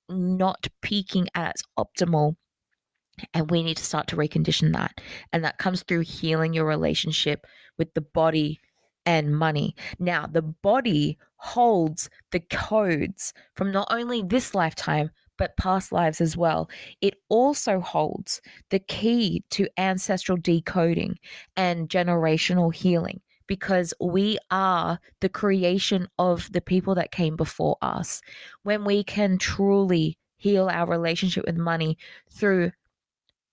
not 0.09 0.67
peaking 0.81 1.27
at 1.35 1.51
its 1.51 1.63
optimal. 1.77 2.35
And 3.33 3.49
we 3.49 3.63
need 3.63 3.77
to 3.77 3.85
start 3.85 4.07
to 4.07 4.15
recondition 4.15 4.73
that. 4.73 5.01
And 5.33 5.43
that 5.43 5.57
comes 5.57 5.83
through 5.83 6.01
healing 6.01 6.53
your 6.53 6.65
relationship 6.65 7.47
with 7.77 7.93
the 7.93 8.01
body 8.01 8.59
and 9.05 9.35
money. 9.35 9.75
Now, 9.97 10.27
the 10.27 10.43
body 10.43 11.17
holds 11.37 12.09
the 12.31 12.41
codes 12.41 13.33
from 13.55 13.71
not 13.71 13.87
only 13.89 14.21
this 14.21 14.53
lifetime, 14.53 15.11
but 15.37 15.57
past 15.57 15.91
lives 15.91 16.21
as 16.21 16.35
well. 16.35 16.69
It 17.01 17.15
also 17.29 17.79
holds 17.79 18.41
the 18.69 18.79
key 18.79 19.43
to 19.51 19.67
ancestral 19.77 20.37
decoding 20.37 21.17
and 21.55 21.89
generational 21.89 22.73
healing 22.73 23.21
because 23.47 23.93
we 23.99 24.37
are 24.51 24.99
the 25.21 25.29
creation 25.29 26.07
of 26.19 26.51
the 26.51 26.61
people 26.61 26.95
that 26.95 27.11
came 27.11 27.35
before 27.35 27.77
us. 27.81 28.21
When 28.63 28.83
we 28.83 29.03
can 29.03 29.37
truly 29.37 30.17
heal 30.37 30.69
our 30.69 30.87
relationship 30.87 31.45
with 31.45 31.57
money 31.57 31.97
through 32.31 32.71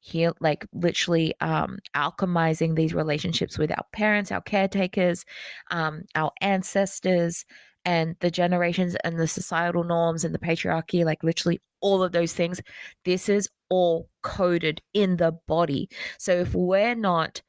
heal 0.00 0.36
like 0.38 0.66
literally 0.74 1.32
um 1.40 1.78
alchemizing 1.96 2.76
these 2.76 2.92
relationships 2.92 3.56
with 3.56 3.70
our 3.70 3.86
parents 3.90 4.30
our 4.30 4.42
caretakers 4.42 5.24
um 5.70 6.02
our 6.14 6.30
ancestors 6.42 7.46
and 7.84 8.16
the 8.20 8.30
generations 8.30 8.96
and 9.04 9.18
the 9.18 9.26
societal 9.26 9.84
norms 9.84 10.24
and 10.24 10.34
the 10.34 10.38
patriarchy 10.38 11.04
like 11.04 11.22
literally 11.22 11.60
all 11.80 12.02
of 12.02 12.12
those 12.12 12.32
things 12.32 12.60
this 13.04 13.28
is 13.28 13.48
all 13.68 14.08
coded 14.22 14.80
in 14.92 15.16
the 15.16 15.32
body 15.46 15.88
so 16.18 16.32
if 16.32 16.54
we're 16.54 16.94
not 16.94 17.42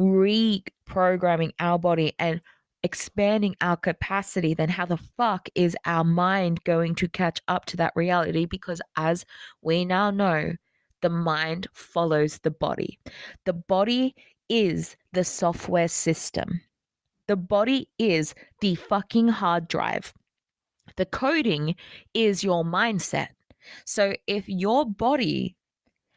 reprogramming 0.00 1.50
our 1.58 1.78
body 1.78 2.12
and 2.18 2.40
expanding 2.82 3.56
our 3.60 3.76
capacity, 3.76 4.54
then 4.54 4.68
how 4.68 4.86
the 4.86 4.96
fuck 4.96 5.48
is 5.54 5.76
our 5.84 6.04
mind 6.04 6.62
going 6.64 6.94
to 6.96 7.08
catch 7.08 7.40
up 7.48 7.66
to 7.66 7.76
that 7.76 7.92
reality? 7.96 8.46
Because 8.46 8.80
as 8.96 9.24
we 9.62 9.84
now 9.84 10.10
know, 10.10 10.52
the 11.02 11.10
mind 11.10 11.66
follows 11.72 12.38
the 12.38 12.50
body. 12.50 12.98
The 13.44 13.52
body 13.52 14.14
is 14.48 14.96
the 15.12 15.24
software 15.24 15.88
system. 15.88 16.60
The 17.28 17.36
body 17.36 17.88
is 17.98 18.34
the 18.60 18.74
fucking 18.74 19.28
hard 19.28 19.68
drive. 19.68 20.12
The 20.96 21.06
coding 21.06 21.76
is 22.14 22.42
your 22.42 22.64
mindset. 22.64 23.28
So 23.84 24.14
if 24.26 24.48
your 24.48 24.86
body 24.86 25.54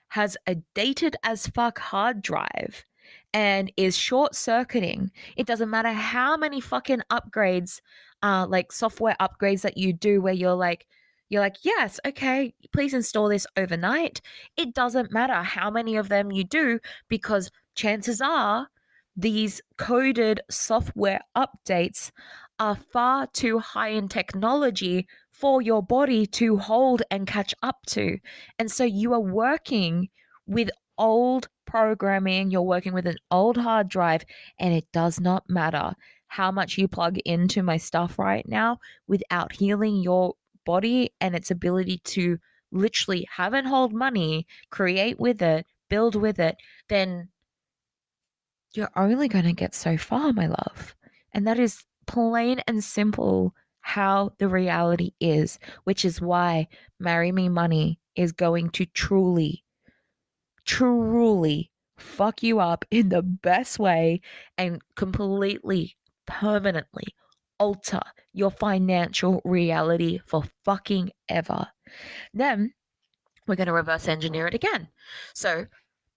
has 0.09 0.37
a 0.47 0.55
dated 0.73 1.15
as 1.23 1.47
fuck 1.47 1.79
hard 1.79 2.21
drive 2.21 2.85
and 3.33 3.71
is 3.75 3.97
short 3.97 4.35
circuiting, 4.35 5.11
it 5.35 5.47
doesn't 5.47 5.69
matter 5.69 5.91
how 5.91 6.37
many 6.37 6.61
fucking 6.61 7.01
upgrades, 7.11 7.81
uh, 8.23 8.47
like 8.47 8.71
software 8.71 9.15
upgrades 9.19 9.61
that 9.61 9.77
you 9.77 9.91
do 9.91 10.21
where 10.21 10.33
you're 10.33 10.55
like, 10.55 10.87
you're 11.29 11.41
like, 11.41 11.57
yes, 11.63 11.99
okay, 12.05 12.53
please 12.73 12.93
install 12.93 13.29
this 13.29 13.47
overnight. 13.57 14.21
It 14.57 14.73
doesn't 14.73 15.11
matter 15.11 15.43
how 15.43 15.69
many 15.69 15.95
of 15.97 16.09
them 16.09 16.31
you 16.31 16.43
do 16.43 16.79
because 17.09 17.51
chances 17.75 18.21
are 18.21 18.67
these 19.15 19.61
coded 19.77 20.41
software 20.49 21.21
updates 21.35 22.11
are 22.59 22.75
far 22.75 23.27
too 23.27 23.59
high 23.59 23.89
in 23.89 24.07
technology 24.07 25.07
for 25.31 25.61
your 25.61 25.81
body 25.81 26.25
to 26.27 26.57
hold 26.57 27.01
and 27.09 27.25
catch 27.25 27.53
up 27.63 27.77
to. 27.87 28.19
And 28.59 28.71
so 28.71 28.83
you 28.83 29.13
are 29.13 29.19
working 29.19 30.09
with 30.45 30.69
old 30.97 31.49
programming, 31.65 32.51
you're 32.51 32.61
working 32.61 32.93
with 32.93 33.07
an 33.07 33.17
old 33.31 33.57
hard 33.57 33.89
drive, 33.89 34.23
and 34.59 34.73
it 34.73 34.85
does 34.91 35.19
not 35.19 35.49
matter 35.49 35.93
how 36.27 36.51
much 36.51 36.77
you 36.77 36.87
plug 36.87 37.17
into 37.19 37.63
my 37.63 37.77
stuff 37.77 38.19
right 38.19 38.47
now 38.47 38.77
without 39.07 39.53
healing 39.53 39.97
your 39.97 40.35
body 40.65 41.11
and 41.19 41.35
its 41.35 41.51
ability 41.51 41.99
to 42.05 42.37
literally 42.71 43.27
have 43.35 43.53
and 43.53 43.67
hold 43.67 43.93
money, 43.93 44.45
create 44.69 45.19
with 45.19 45.41
it, 45.41 45.65
build 45.89 46.15
with 46.15 46.39
it, 46.39 46.55
then 46.87 47.27
you're 48.73 48.91
only 48.95 49.27
going 49.27 49.45
to 49.45 49.53
get 49.53 49.75
so 49.75 49.97
far, 49.97 50.33
my 50.33 50.47
love. 50.47 50.95
And 51.33 51.47
that 51.47 51.59
is 51.59 51.83
plain 52.07 52.61
and 52.67 52.83
simple 52.83 53.53
how 53.81 54.33
the 54.37 54.47
reality 54.47 55.11
is, 55.19 55.59
which 55.83 56.05
is 56.05 56.21
why 56.21 56.67
Marry 56.99 57.31
Me 57.31 57.49
Money 57.49 57.99
is 58.15 58.31
going 58.31 58.69
to 58.71 58.85
truly 58.85 59.63
truly 60.65 61.71
fuck 61.97 62.43
you 62.43 62.59
up 62.59 62.85
in 62.91 63.09
the 63.09 63.21
best 63.21 63.79
way 63.79 64.21
and 64.57 64.81
completely, 64.95 65.97
permanently 66.25 67.07
alter 67.59 68.01
your 68.33 68.51
financial 68.51 69.41
reality 69.43 70.19
for 70.25 70.43
fucking 70.65 71.11
ever. 71.29 71.67
Then 72.33 72.73
we're 73.47 73.55
going 73.55 73.67
to 73.67 73.73
reverse 73.73 74.07
engineer 74.07 74.47
it 74.47 74.53
again. 74.53 74.87
So 75.33 75.67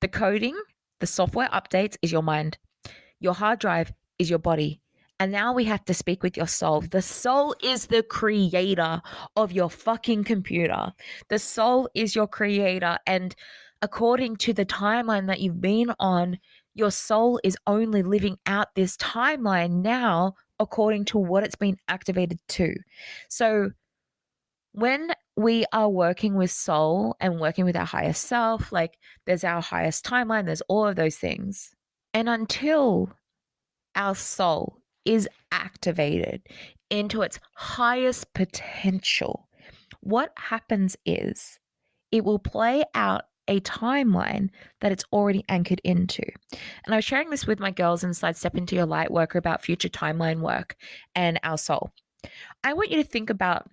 the 0.00 0.08
coding, 0.08 0.56
the 1.04 1.08
software 1.08 1.50
updates 1.50 1.98
is 2.00 2.10
your 2.10 2.22
mind, 2.22 2.56
your 3.20 3.34
hard 3.34 3.58
drive 3.58 3.92
is 4.18 4.30
your 4.30 4.38
body. 4.38 4.80
And 5.20 5.30
now 5.30 5.52
we 5.52 5.64
have 5.64 5.84
to 5.84 5.92
speak 5.92 6.22
with 6.22 6.34
your 6.34 6.46
soul. 6.46 6.80
The 6.80 7.02
soul 7.02 7.54
is 7.62 7.88
the 7.88 8.02
creator 8.02 9.02
of 9.36 9.52
your 9.52 9.68
fucking 9.68 10.24
computer. 10.24 10.94
The 11.28 11.38
soul 11.38 11.90
is 11.94 12.16
your 12.16 12.26
creator. 12.26 12.96
And 13.06 13.34
according 13.82 14.36
to 14.36 14.54
the 14.54 14.64
timeline 14.64 15.26
that 15.26 15.40
you've 15.40 15.60
been 15.60 15.92
on, 16.00 16.38
your 16.74 16.90
soul 16.90 17.38
is 17.44 17.58
only 17.66 18.02
living 18.02 18.38
out 18.46 18.74
this 18.74 18.96
timeline 18.96 19.82
now 19.82 20.36
according 20.58 21.04
to 21.06 21.18
what 21.18 21.44
it's 21.44 21.54
been 21.54 21.76
activated 21.86 22.38
to. 22.48 22.74
So 23.28 23.72
when 24.72 25.12
we 25.36 25.64
are 25.72 25.88
working 25.88 26.34
with 26.34 26.50
soul 26.50 27.16
and 27.20 27.40
working 27.40 27.64
with 27.64 27.76
our 27.76 27.86
higher 27.86 28.12
self, 28.12 28.70
like 28.72 28.98
there's 29.26 29.44
our 29.44 29.60
highest 29.60 30.04
timeline, 30.04 30.46
there's 30.46 30.62
all 30.62 30.86
of 30.86 30.96
those 30.96 31.16
things. 31.16 31.74
And 32.12 32.28
until 32.28 33.10
our 33.96 34.14
soul 34.14 34.78
is 35.04 35.28
activated 35.50 36.42
into 36.90 37.22
its 37.22 37.40
highest 37.54 38.32
potential, 38.34 39.48
what 40.00 40.32
happens 40.36 40.96
is 41.04 41.58
it 42.12 42.24
will 42.24 42.38
play 42.38 42.84
out 42.94 43.22
a 43.48 43.60
timeline 43.60 44.48
that 44.80 44.92
it's 44.92 45.04
already 45.12 45.44
anchored 45.48 45.80
into. 45.84 46.22
And 46.84 46.94
I 46.94 46.96
was 46.96 47.04
sharing 47.04 47.30
this 47.30 47.46
with 47.46 47.60
my 47.60 47.70
girls 47.70 48.04
inside 48.04 48.36
Step 48.36 48.56
Into 48.56 48.76
Your 48.76 48.86
Light 48.86 49.10
work 49.10 49.34
about 49.34 49.62
future 49.62 49.88
timeline 49.88 50.40
work 50.40 50.76
and 51.14 51.38
our 51.42 51.58
soul. 51.58 51.90
I 52.62 52.72
want 52.72 52.90
you 52.90 53.02
to 53.02 53.08
think 53.08 53.28
about 53.28 53.68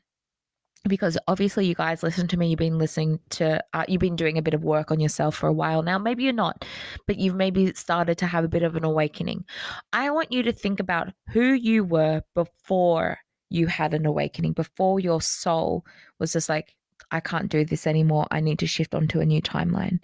because 0.87 1.17
obviously 1.27 1.65
you 1.65 1.75
guys 1.75 2.03
listen 2.03 2.27
to 2.27 2.37
me 2.37 2.47
you've 2.47 2.59
been 2.59 2.77
listening 2.79 3.19
to 3.29 3.63
uh, 3.73 3.85
you've 3.87 3.99
been 3.99 4.15
doing 4.15 4.37
a 4.37 4.41
bit 4.41 4.53
of 4.53 4.63
work 4.63 4.91
on 4.91 4.99
yourself 4.99 5.35
for 5.35 5.47
a 5.47 5.53
while 5.53 5.83
now 5.83 5.97
maybe 5.97 6.23
you're 6.23 6.33
not 6.33 6.65
but 7.07 7.17
you've 7.17 7.35
maybe 7.35 7.73
started 7.73 8.17
to 8.17 8.25
have 8.25 8.43
a 8.43 8.49
bit 8.49 8.63
of 8.63 8.75
an 8.75 8.83
awakening 8.83 9.45
i 9.93 10.09
want 10.09 10.31
you 10.31 10.41
to 10.41 10.51
think 10.51 10.79
about 10.79 11.13
who 11.29 11.53
you 11.53 11.83
were 11.83 12.21
before 12.33 13.17
you 13.49 13.67
had 13.67 13.93
an 13.93 14.05
awakening 14.05 14.53
before 14.53 14.99
your 14.99 15.21
soul 15.21 15.85
was 16.19 16.33
just 16.33 16.49
like 16.49 16.75
I 17.11 17.19
can't 17.19 17.49
do 17.49 17.65
this 17.65 17.85
anymore. 17.85 18.25
I 18.31 18.39
need 18.39 18.59
to 18.59 18.67
shift 18.67 18.95
onto 18.95 19.19
a 19.19 19.25
new 19.25 19.41
timeline. 19.41 20.03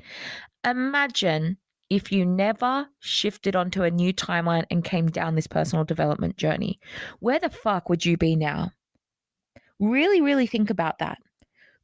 Imagine 0.66 1.58
if 1.90 2.12
you 2.12 2.26
never 2.26 2.88
shifted 3.00 3.56
onto 3.56 3.84
a 3.84 3.92
new 3.92 4.14
timeline 4.14 4.66
and 4.70 4.84
came 4.84 5.08
down 5.08 5.36
this 5.36 5.48
personal 5.48 5.86
development 5.86 6.36
journey. 6.36 6.80
Where 7.20 7.40
the 7.40 7.50
fuck 7.50 7.88
would 7.90 8.06
you 8.06 8.18
be 8.18 8.36
now? 8.36 8.72
Really, 9.80 10.22
really 10.22 10.48
think 10.48 10.70
about 10.70 11.00
that. 11.00 11.20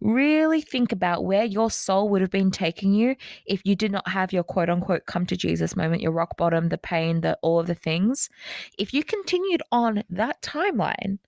Really 0.02 0.62
think 0.62 0.92
about 0.92 1.24
where 1.24 1.46
your 1.46 1.72
soul 1.72 2.10
would 2.10 2.22
have 2.22 2.32
been 2.32 2.52
taking 2.52 2.94
you 2.94 3.16
if 3.46 3.62
you 3.64 3.76
did 3.76 3.92
not 3.92 4.08
have 4.10 4.34
your 4.34 4.44
quote 4.44 4.70
unquote 4.70 5.06
come 5.06 5.26
to 5.28 5.38
Jesus 5.38 5.76
moment, 5.78 6.02
your 6.02 6.12
rock 6.12 6.36
bottom, 6.36 6.70
the 6.70 6.78
pain, 6.78 7.22
the 7.22 7.38
all 7.42 7.60
of 7.60 7.68
the 7.68 7.76
things. 7.76 8.30
If 8.78 8.94
you 8.94 9.04
continued 9.04 9.62
on 9.72 10.04
that 10.10 10.42
timeline, 10.42 11.20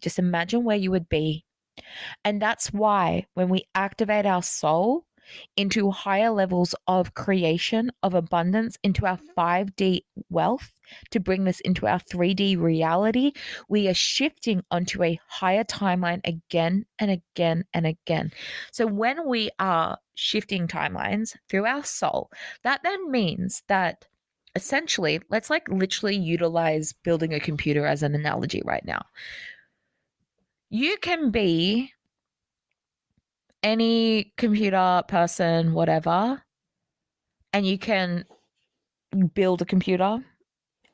just 0.00 0.18
imagine 0.18 0.64
where 0.64 0.76
you 0.76 0.90
would 0.90 1.08
be 1.08 1.46
and 2.24 2.40
that's 2.40 2.72
why 2.72 3.26
when 3.34 3.48
we 3.48 3.64
activate 3.74 4.26
our 4.26 4.42
soul 4.42 5.04
into 5.56 5.90
higher 5.90 6.30
levels 6.30 6.74
of 6.86 7.14
creation, 7.14 7.90
of 8.02 8.14
abundance, 8.14 8.76
into 8.82 9.06
our 9.06 9.18
mm-hmm. 9.18 9.40
5D 9.40 10.00
wealth, 10.28 10.72
to 11.10 11.20
bring 11.20 11.44
this 11.44 11.60
into 11.60 11.86
our 11.86 12.00
3D 12.00 12.58
reality, 12.58 13.32
we 13.68 13.88
are 13.88 13.94
shifting 13.94 14.62
onto 14.70 15.02
a 15.02 15.18
higher 15.26 15.64
timeline 15.64 16.20
again 16.24 16.84
and 16.98 17.10
again 17.10 17.64
and 17.72 17.86
again. 17.86 18.30
So 18.72 18.86
when 18.86 19.26
we 19.26 19.50
are 19.58 19.98
shifting 20.14 20.68
timelines 20.68 21.34
through 21.48 21.66
our 21.66 21.84
soul, 21.84 22.30
that 22.62 22.82
then 22.82 23.10
means 23.10 23.62
that 23.68 24.06
essentially, 24.54 25.20
let's 25.30 25.50
like 25.50 25.68
literally 25.68 26.16
utilize 26.16 26.92
building 26.92 27.32
a 27.32 27.40
computer 27.40 27.86
as 27.86 28.02
an 28.02 28.14
analogy 28.14 28.62
right 28.64 28.84
now. 28.84 29.02
You 30.68 30.96
can 30.98 31.30
be 31.30 31.92
any 33.62 34.32
computer 34.36 35.02
person, 35.08 35.72
whatever, 35.72 36.42
and 37.52 37.66
you 37.66 37.78
can 37.78 38.24
build 39.34 39.62
a 39.62 39.66
computer 39.66 40.24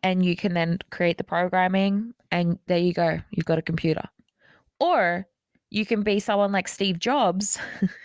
and 0.02 0.24
you 0.24 0.37
can 0.37 0.54
then 0.54 0.78
create 0.90 1.18
the 1.18 1.24
programming, 1.24 2.14
and 2.31 2.59
there 2.66 2.78
you 2.78 2.92
go, 2.92 3.18
you've 3.31 3.46
got 3.46 3.59
a 3.59 3.62
computer. 3.62 4.04
Or 4.78 5.26
you 5.70 5.85
can 5.85 6.02
be 6.02 6.20
someone 6.20 6.52
like 6.52 6.68
Steve 6.68 6.98
Jobs, 6.98 7.59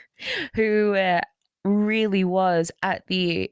who 0.56 0.96
uh, 0.96 1.22
really 1.64 2.24
was 2.24 2.72
at 2.82 3.06
the 3.08 3.52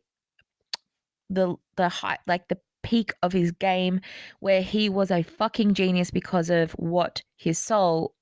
the 1.30 1.56
the 1.78 1.88
high 1.88 2.18
like 2.28 2.48
the 2.50 2.58
peak 2.84 3.14
of 3.22 3.32
his 3.32 3.52
game 3.52 4.02
where 4.40 4.62
he 4.62 4.90
was 4.90 5.12
a 5.12 5.24
fucking 5.24 5.74
genius 5.74 6.12
because 6.12 6.50
of 6.50 6.72
what 6.74 7.22
his 7.38 7.58
soul 7.58 8.16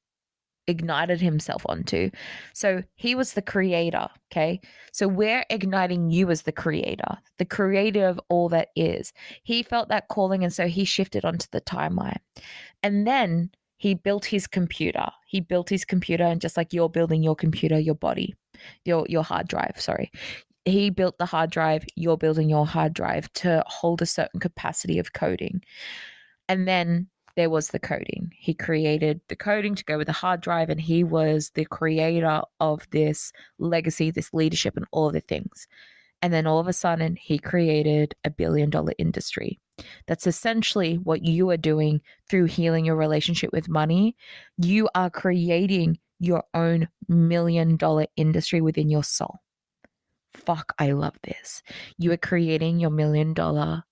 ignited 0.69 1.19
himself 1.19 1.63
onto. 1.67 2.09
So 2.53 2.83
he 2.95 3.15
was 3.15 3.33
the 3.33 3.41
creator, 3.41 4.07
okay? 4.31 4.61
So 4.93 5.07
we're 5.07 5.43
igniting 5.49 6.11
you 6.11 6.29
as 6.29 6.43
the 6.43 6.51
creator, 6.51 7.17
the 7.37 7.45
creator 7.45 8.07
of 8.07 8.19
all 8.29 8.49
that 8.49 8.69
is. 8.75 9.11
He 9.43 9.63
felt 9.63 9.89
that 9.89 10.07
calling 10.07 10.43
and 10.43 10.53
so 10.53 10.67
he 10.67 10.85
shifted 10.85 11.25
onto 11.25 11.47
the 11.51 11.61
timeline. 11.61 12.19
And 12.83 13.05
then 13.05 13.51
he 13.77 13.93
built 13.93 14.25
his 14.25 14.45
computer. 14.45 15.07
He 15.25 15.39
built 15.39 15.69
his 15.69 15.85
computer 15.85 16.23
and 16.23 16.41
just 16.41 16.57
like 16.57 16.73
you're 16.73 16.89
building 16.89 17.23
your 17.23 17.35
computer, 17.35 17.79
your 17.79 17.95
body, 17.95 18.35
your 18.85 19.05
your 19.09 19.23
hard 19.23 19.47
drive, 19.47 19.75
sorry. 19.77 20.11
He 20.65 20.89
built 20.89 21.17
the 21.17 21.25
hard 21.25 21.49
drive, 21.49 21.85
you're 21.95 22.17
building 22.17 22.49
your 22.49 22.67
hard 22.67 22.93
drive 22.93 23.31
to 23.33 23.63
hold 23.67 24.01
a 24.01 24.05
certain 24.05 24.39
capacity 24.39 24.99
of 24.99 25.13
coding. 25.13 25.63
And 26.49 26.67
then 26.67 27.07
there 27.39 27.49
was 27.49 27.69
the 27.69 27.79
coding. 27.79 28.33
He 28.37 28.53
created 28.53 29.21
the 29.29 29.35
coding 29.35 29.73
to 29.75 29.85
go 29.85 29.97
with 29.97 30.07
the 30.07 30.13
hard 30.13 30.41
drive, 30.41 30.69
and 30.69 30.81
he 30.81 31.05
was 31.05 31.51
the 31.51 31.63
creator 31.63 32.41
of 32.59 32.85
this 32.91 33.31
legacy, 33.57 34.11
this 34.11 34.33
leadership, 34.33 34.75
and 34.75 34.85
all 34.91 35.09
the 35.09 35.21
things. 35.21 35.67
And 36.21 36.33
then 36.33 36.45
all 36.45 36.59
of 36.59 36.67
a 36.67 36.73
sudden, 36.73 37.15
he 37.15 37.39
created 37.39 38.13
a 38.25 38.29
billion 38.29 38.69
dollar 38.69 38.91
industry. 38.97 39.57
That's 40.05 40.27
essentially 40.27 40.95
what 40.95 41.23
you 41.23 41.49
are 41.49 41.57
doing 41.57 42.01
through 42.29 42.45
healing 42.45 42.83
your 42.83 42.97
relationship 42.97 43.53
with 43.53 43.69
money. 43.69 44.17
You 44.57 44.89
are 44.93 45.09
creating 45.09 45.99
your 46.19 46.43
own 46.53 46.89
million 47.07 47.77
dollar 47.77 48.07
industry 48.17 48.59
within 48.59 48.89
your 48.89 49.05
soul. 49.05 49.39
Fuck, 50.33 50.73
I 50.77 50.91
love 50.91 51.15
this. 51.23 51.63
You 51.97 52.11
are 52.11 52.17
creating 52.17 52.81
your 52.81 52.91
million 52.91 53.33
dollar 53.33 53.83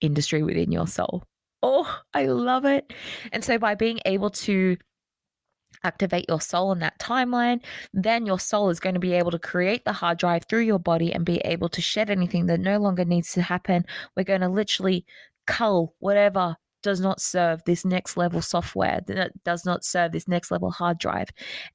industry 0.00 0.42
within 0.42 0.72
your 0.72 0.86
soul. 0.86 1.24
Oh, 1.62 2.00
I 2.14 2.26
love 2.26 2.64
it. 2.64 2.92
And 3.32 3.44
so 3.44 3.58
by 3.58 3.74
being 3.74 4.00
able 4.04 4.30
to 4.30 4.76
activate 5.84 6.26
your 6.28 6.40
soul 6.40 6.72
in 6.72 6.78
that 6.80 6.98
timeline, 6.98 7.62
then 7.92 8.26
your 8.26 8.38
soul 8.38 8.70
is 8.70 8.80
going 8.80 8.94
to 8.94 9.00
be 9.00 9.12
able 9.12 9.30
to 9.30 9.38
create 9.38 9.84
the 9.84 9.92
hard 9.92 10.18
drive 10.18 10.44
through 10.48 10.60
your 10.60 10.78
body 10.78 11.12
and 11.12 11.24
be 11.24 11.38
able 11.38 11.68
to 11.70 11.80
shed 11.80 12.10
anything 12.10 12.46
that 12.46 12.60
no 12.60 12.78
longer 12.78 13.04
needs 13.04 13.32
to 13.32 13.42
happen. 13.42 13.84
We're 14.16 14.24
going 14.24 14.40
to 14.40 14.48
literally 14.48 15.04
cull 15.46 15.94
whatever 15.98 16.56
does 16.82 17.00
not 17.00 17.20
serve 17.20 17.60
this 17.64 17.84
next 17.84 18.16
level 18.16 18.40
software, 18.40 19.00
that 19.06 19.32
does 19.44 19.64
not 19.64 19.84
serve 19.84 20.12
this 20.12 20.28
next 20.28 20.50
level 20.50 20.70
hard 20.70 20.98
drive, 20.98 21.28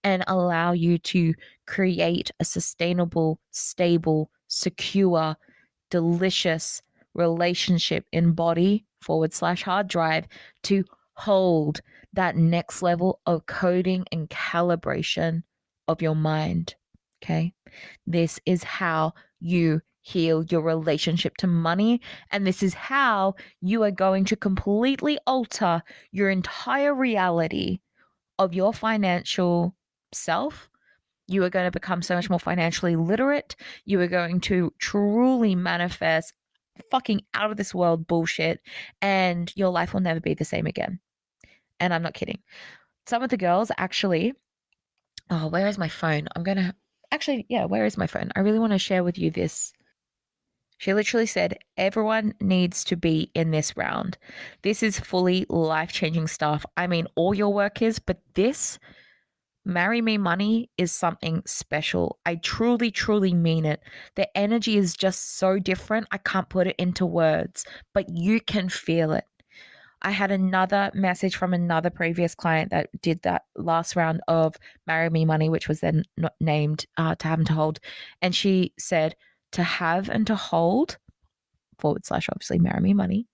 and 0.04 0.24
allow 0.28 0.72
you 0.72 0.98
to 0.98 1.34
create 1.68 2.32
a 2.40 2.46
sustainable, 2.46 3.40
stable, 3.52 4.32
secure, 4.48 5.36
delicious 5.90 6.82
relationship 7.14 8.06
in 8.12 8.34
body 8.34 8.86
forward 9.02 9.34
slash 9.34 9.64
hard 9.64 9.88
drive 9.88 10.28
to 10.64 10.84
hold 11.14 11.82
that 12.14 12.36
next 12.36 12.82
level 12.82 13.20
of 13.26 13.46
coding 13.46 14.06
and 14.12 14.30
calibration 14.30 15.44
of 15.88 16.02
your 16.02 16.16
mind. 16.16 16.76
Okay. 17.24 17.54
This 18.06 18.40
is 18.46 18.64
how 18.64 19.14
you 19.40 19.82
heal 20.02 20.44
your 20.44 20.62
relationship 20.62 21.38
to 21.38 21.48
money. 21.48 22.02
And 22.30 22.46
this 22.46 22.62
is 22.62 22.74
how 22.74 23.36
you 23.62 23.84
are 23.84 23.92
going 23.92 24.26
to 24.26 24.36
completely 24.36 25.18
alter 25.26 25.82
your 26.12 26.30
entire 26.30 26.94
reality 26.94 27.80
of 28.38 28.54
your 28.54 28.74
financial 28.74 29.76
self. 30.12 30.70
You 31.28 31.44
are 31.46 31.50
going 31.50 31.66
to 31.66 31.72
become 31.72 32.02
so 32.02 32.16
much 32.16 32.30
more 32.30 32.40
financially 32.40 32.98
literate. 32.98 33.56
You 33.86 34.02
are 34.02 34.08
going 34.08 34.42
to 34.42 34.74
truly 34.78 35.56
manifest 35.56 36.34
fucking 36.92 37.22
out 37.34 37.52
of 37.52 37.58
this 37.58 37.74
world 37.74 38.08
bullshit, 38.08 38.62
and 39.02 39.52
your 39.56 39.70
life 39.70 39.94
will 39.94 40.02
never 40.02 40.20
be 40.20 40.34
the 40.34 40.46
same 40.46 40.66
again. 40.66 41.00
And 41.80 41.94
I'm 41.94 42.04
not 42.04 42.14
kidding. 42.14 42.40
Some 43.08 43.24
of 43.24 43.30
the 43.30 43.38
girls 43.38 43.72
actually, 43.78 44.34
oh, 45.30 45.48
where 45.48 45.68
is 45.68 45.78
my 45.78 45.90
phone? 45.90 46.28
I'm 46.36 46.44
going 46.44 46.58
to 46.58 46.74
actually, 47.12 47.46
yeah, 47.50 47.66
where 47.66 47.86
is 47.86 47.98
my 47.98 48.08
phone? 48.08 48.32
I 48.36 48.40
really 48.40 48.60
want 48.60 48.74
to 48.74 48.80
share 48.80 49.04
with 49.04 49.18
you 49.18 49.32
this. 49.32 49.74
She 50.78 50.94
literally 50.94 51.28
said, 51.28 51.58
Everyone 51.78 52.34
needs 52.42 52.84
to 52.86 52.98
be 52.98 53.32
in 53.34 53.52
this 53.52 53.78
round. 53.78 54.18
This 54.64 54.84
is 54.84 55.00
fully 55.00 55.46
life 55.50 55.92
changing 55.92 56.28
stuff. 56.28 56.66
I 56.76 56.88
mean, 56.88 57.08
all 57.16 57.34
your 57.34 57.54
work 57.54 57.82
is, 57.82 58.00
but 58.00 58.20
this 58.34 58.80
Marry 59.66 60.02
Me 60.02 60.18
Money 60.18 60.70
is 60.78 60.92
something 60.92 61.42
special. 61.46 62.20
I 62.26 62.36
truly, 62.36 62.92
truly 62.92 63.34
mean 63.34 63.66
it. 63.66 63.82
The 64.16 64.36
energy 64.38 64.78
is 64.78 64.96
just 64.96 65.38
so 65.38 65.58
different. 65.58 66.08
I 66.12 66.18
can't 66.18 66.50
put 66.50 66.68
it 66.68 66.76
into 66.78 67.06
words, 67.06 67.66
but 67.94 68.10
you 68.10 68.42
can 68.42 68.68
feel 68.70 69.14
it. 69.14 69.24
I 70.02 70.12
had 70.12 70.32
another 70.32 70.92
message 70.94 71.38
from 71.38 71.54
another 71.54 71.90
previous 71.90 72.36
client 72.36 72.72
that 72.72 72.90
did 73.02 73.22
that 73.22 73.44
last 73.56 73.96
round 73.96 74.20
of 74.28 74.56
Marry 74.86 75.10
Me 75.10 75.24
Money, 75.24 75.48
which 75.48 75.70
was 75.70 75.80
then 75.80 76.04
not 76.18 76.34
named 76.42 76.86
uh, 76.98 77.16
to 77.16 77.28
have 77.30 77.40
and 77.40 77.48
to 77.48 77.54
hold. 77.54 77.80
And 78.22 78.36
she 78.36 78.74
said, 78.78 79.16
to 79.54 79.64
have 79.64 80.10
and 80.10 80.28
to 80.28 80.36
hold, 80.36 80.98
forward 81.80 82.06
slash 82.06 82.28
obviously 82.30 82.60
Marry 82.60 82.82
Me 82.82 82.94
Money, 82.94 83.28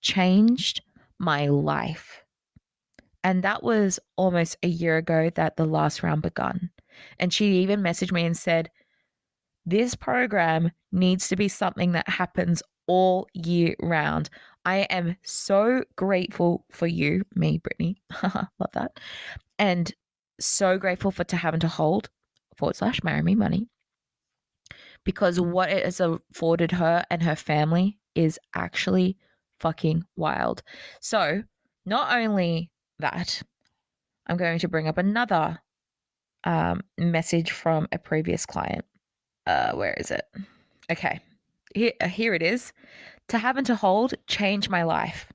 changed 0.00 0.82
my 1.18 1.48
life. 1.48 2.22
And 3.26 3.42
that 3.42 3.64
was 3.64 3.98
almost 4.14 4.56
a 4.62 4.68
year 4.68 4.98
ago 4.98 5.30
that 5.34 5.56
the 5.56 5.64
last 5.64 6.04
round 6.04 6.22
begun. 6.22 6.70
And 7.18 7.34
she 7.34 7.56
even 7.56 7.80
messaged 7.82 8.12
me 8.12 8.24
and 8.24 8.36
said, 8.36 8.70
This 9.64 9.96
program 9.96 10.70
needs 10.92 11.26
to 11.28 11.34
be 11.34 11.48
something 11.48 11.90
that 11.90 12.08
happens 12.08 12.62
all 12.86 13.26
year 13.34 13.74
round. 13.82 14.30
I 14.64 14.82
am 14.90 15.16
so 15.24 15.82
grateful 15.96 16.66
for 16.70 16.86
you, 16.86 17.24
me, 17.34 17.58
Brittney. 17.58 17.96
Love 18.22 18.70
that. 18.74 19.00
And 19.58 19.92
so 20.38 20.78
grateful 20.78 21.10
for 21.10 21.24
to 21.24 21.36
having 21.36 21.60
to 21.60 21.68
hold 21.68 22.08
forward 22.56 22.76
slash 22.76 23.02
marry 23.02 23.22
me 23.22 23.34
money 23.34 23.66
because 25.02 25.40
what 25.40 25.68
it 25.68 25.84
has 25.84 25.98
afforded 25.98 26.70
her 26.70 27.04
and 27.10 27.24
her 27.24 27.34
family 27.34 27.98
is 28.14 28.38
actually 28.54 29.16
fucking 29.58 30.04
wild. 30.14 30.62
So, 31.00 31.42
not 31.84 32.16
only 32.16 32.70
that, 32.98 33.42
I'm 34.26 34.36
going 34.36 34.58
to 34.58 34.68
bring 34.68 34.88
up 34.88 34.98
another 34.98 35.58
um, 36.44 36.80
message 36.98 37.50
from 37.50 37.88
a 37.92 37.98
previous 37.98 38.46
client. 38.46 38.84
Uh, 39.46 39.72
where 39.72 39.94
is 39.94 40.10
it? 40.10 40.24
Okay, 40.90 41.20
here, 41.74 41.92
uh, 42.00 42.08
here 42.08 42.34
it 42.34 42.42
is. 42.42 42.72
To 43.28 43.38
have 43.38 43.56
and 43.56 43.66
to 43.66 43.74
hold 43.74 44.14
changed 44.28 44.70
my 44.70 44.84
life. 44.84 45.32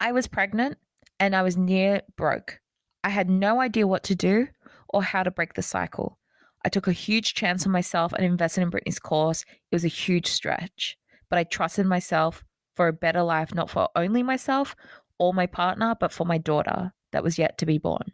I 0.00 0.12
was 0.12 0.26
pregnant 0.26 0.78
and 1.18 1.34
I 1.34 1.42
was 1.42 1.56
near 1.56 2.02
broke. 2.16 2.60
I 3.04 3.08
had 3.08 3.30
no 3.30 3.60
idea 3.60 3.86
what 3.86 4.04
to 4.04 4.14
do 4.14 4.48
or 4.88 5.02
how 5.02 5.22
to 5.22 5.30
break 5.30 5.54
the 5.54 5.62
cycle. 5.62 6.18
I 6.64 6.68
took 6.68 6.86
a 6.86 6.92
huge 6.92 7.34
chance 7.34 7.66
on 7.66 7.72
myself 7.72 8.12
and 8.12 8.24
invested 8.24 8.62
in 8.62 8.70
Brittney's 8.70 8.98
course. 8.98 9.44
It 9.70 9.74
was 9.74 9.84
a 9.84 9.88
huge 9.88 10.26
stretch, 10.26 10.96
but 11.28 11.38
I 11.38 11.44
trusted 11.44 11.86
myself 11.86 12.44
for 12.76 12.88
a 12.88 12.92
better 12.92 13.22
life, 13.22 13.54
not 13.54 13.70
for 13.70 13.88
only 13.96 14.22
myself 14.22 14.76
or 15.22 15.32
my 15.32 15.46
partner, 15.46 15.94
but 15.98 16.12
for 16.12 16.26
my 16.26 16.38
daughter 16.38 16.92
that 17.12 17.22
was 17.22 17.38
yet 17.38 17.58
to 17.58 17.66
be 17.66 17.78
born. 17.78 18.12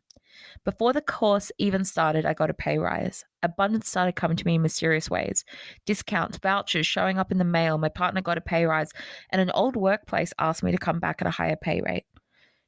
Before 0.65 0.93
the 0.93 1.01
course 1.01 1.51
even 1.59 1.85
started, 1.85 2.27
I 2.27 2.35
got 2.35 2.51
a 2.51 2.55
pay 2.55 2.79
rise. 2.79 3.25
Abundance 3.43 3.89
started 3.89 4.15
coming 4.15 4.37
to 4.37 4.47
me 4.47 4.57
in 4.57 4.63
mysterious 4.63 5.09
ways 5.09 5.45
discounts, 5.87 6.39
vouchers 6.39 6.87
showing 6.87 7.19
up 7.19 7.33
in 7.33 7.39
the 7.39 7.45
mail. 7.45 7.79
My 7.79 7.89
partner 7.89 8.21
got 8.21 8.37
a 8.37 8.43
pay 8.43 8.67
rise, 8.67 8.93
and 9.31 9.41
an 9.41 9.51
old 9.53 9.75
workplace 9.75 10.35
asked 10.39 10.63
me 10.63 10.71
to 10.71 10.79
come 10.79 11.01
back 11.01 11.23
at 11.23 11.27
a 11.27 11.33
higher 11.33 11.57
pay 11.57 11.81
rate. 11.81 12.05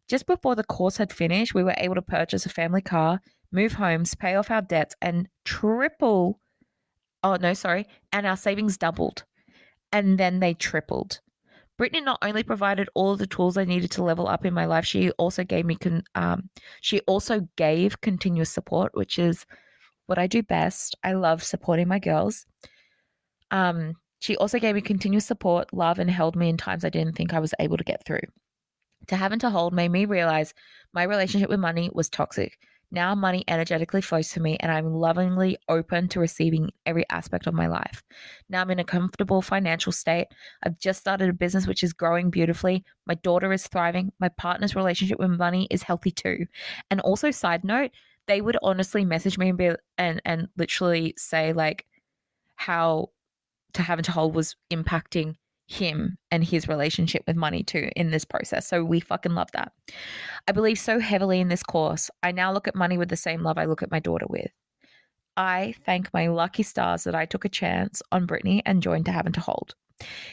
Just 0.09 0.27
before 0.27 0.55
the 0.55 0.65
course 0.65 0.97
had 0.97 1.13
finished, 1.13 1.55
we 1.55 1.63
were 1.63 1.75
able 1.77 1.97
to 1.97 2.03
purchase 2.03 2.47
a 2.47 2.49
family 2.49 2.81
car, 2.81 3.21
move 3.53 3.75
homes, 3.75 4.15
pay 4.15 4.35
off 4.37 4.51
our 4.51 4.63
debts, 4.63 4.97
and 5.03 5.29
triple. 5.45 6.41
Oh, 7.23 7.37
no, 7.37 7.53
sorry. 7.53 7.87
And 8.13 8.27
our 8.27 8.37
savings 8.37 8.79
doubled. 8.79 9.25
And 9.93 10.19
then 10.19 10.41
they 10.41 10.55
tripled. 10.55 11.21
Brittney 11.81 12.05
not 12.05 12.19
only 12.21 12.43
provided 12.43 12.91
all 12.95 13.13
of 13.13 13.19
the 13.19 13.27
tools 13.27 13.57
I 13.57 13.65
needed 13.65 13.91
to 13.93 14.05
level 14.05 14.29
up 14.29 14.45
in 14.45 14.53
my 14.53 14.67
life, 14.67 14.85
she 14.85 15.11
also 15.13 15.45
gave 15.45 15.65
me 15.65 15.77
con- 15.77 16.05
um, 16.15 16.51
she 16.83 17.01
also 17.01 17.49
gave 17.57 18.03
continuous 18.03 18.51
support, 18.51 18.95
which 18.95 19.19
is 19.19 19.47
what 20.05 20.19
I 20.19 20.27
do 20.27 20.43
best. 20.43 20.95
I 21.03 21.15
love 21.15 21.43
supporting 21.43 21.89
my 21.89 21.99
girls. 21.99 22.45
Um, 23.51 23.95
she 24.19 24.37
also 24.37 24.59
gave 24.59 24.75
me 24.75 24.83
continuous 24.83 25.25
support, 25.25 25.73
love, 25.73 25.99
and 25.99 26.11
held 26.11 26.37
me 26.37 26.51
in 26.51 26.59
times 26.59 26.85
I 26.85 26.91
didn't 26.91 27.17
think 27.17 27.33
I 27.33 27.41
was 27.41 27.55
able 27.59 27.79
to 27.79 27.85
get 27.85 28.05
through. 28.05 28.21
To 29.07 29.17
have 29.17 29.33
and 29.33 29.41
to 29.41 29.49
hold 29.49 29.73
made 29.73 29.91
me 29.91 30.05
realize 30.05 30.53
my 30.93 31.05
relationship 31.05 31.49
with 31.49 31.61
money 31.61 31.89
was 31.95 32.11
toxic. 32.11 32.59
Now 32.91 33.15
money 33.15 33.45
energetically 33.47 34.01
flows 34.01 34.31
to 34.31 34.41
me 34.41 34.57
and 34.59 34.73
I'm 34.73 34.93
lovingly 34.93 35.59
open 35.69 36.09
to 36.09 36.21
receiving 36.21 36.71
every 36.87 37.05
aspect 37.09 37.47
of 37.47 37.55
my 37.55 37.67
life. 37.67 38.03
Now 38.49 38.61
I'm 38.61 38.71
in 38.71 38.79
a 38.79 38.85
comfortable 38.85 39.43
financial 39.43 39.93
state. 39.93 40.27
I've 40.63 40.79
just 40.79 41.01
started 41.01 41.29
a 41.29 41.33
business 41.35 41.67
which 41.67 41.85
is 41.85 41.93
growing 41.93 42.31
beautifully. 42.31 42.85
My 43.07 43.15
daughter 43.15 43.53
is 43.53 43.67
thriving. 43.67 44.13
My 44.19 44.29
partner's 44.29 44.75
relationship 44.75 45.19
with 45.19 45.31
money 45.31 45.69
is 45.71 45.83
healthy 45.83 46.11
too. 46.11 46.47
And 46.91 47.01
also 47.01 47.31
side 47.31 47.65
note, 47.65 47.93
they 48.27 48.41
would 48.41 48.59
honestly 48.63 49.05
message 49.05 49.39
me 49.39 49.49
and 49.49 49.59
be 49.59 49.71
and 49.99 50.21
and 50.25 50.49
literally 50.57 51.15
say 51.17 51.53
like 51.53 51.87
how 52.57 53.11
to 53.75 53.83
have 53.83 53.99
and 53.99 54.05
to 54.05 54.13
hold 54.13 54.35
was 54.35 54.57
impacting 54.71 55.37
him 55.71 56.19
and 56.33 56.43
his 56.43 56.67
relationship 56.67 57.23
with 57.29 57.37
money 57.37 57.63
too 57.63 57.91
in 57.95 58.11
this 58.11 58.25
process. 58.25 58.67
So 58.67 58.85
we 58.85 58.99
fucking 58.99 59.35
love 59.35 59.53
that. 59.53 59.71
I 60.49 60.53
believe 60.53 60.81
so 60.81 60.99
heavily 60.99 61.39
in 61.39 61.47
this 61.47 61.63
course. 61.63 62.11
I 62.25 62.33
now 62.33 62.53
look 62.53 62.67
at 62.67 62.75
money 62.75 62.99
with 62.99 63.09
the 63.09 63.17
same 63.17 63.45
love 63.45 63.57
I 63.57 63.67
look 63.67 63.81
at 63.81 63.91
my 63.91 64.01
daughter 64.01 64.27
with. 64.29 64.51
I 65.37 65.75
thank 65.87 66.13
my 66.13 66.27
lucky 66.27 66.65
stars 66.65 67.05
that 67.05 67.15
I 67.15 67.25
took 67.25 67.45
a 67.45 67.49
chance 67.49 68.03
on 68.11 68.27
Brittney 68.27 68.63
and 68.67 68.83
joined 68.83 69.05
to 69.05 69.13
Have 69.13 69.27
and 69.27 69.35
to 69.37 69.41
Hold. 69.41 69.77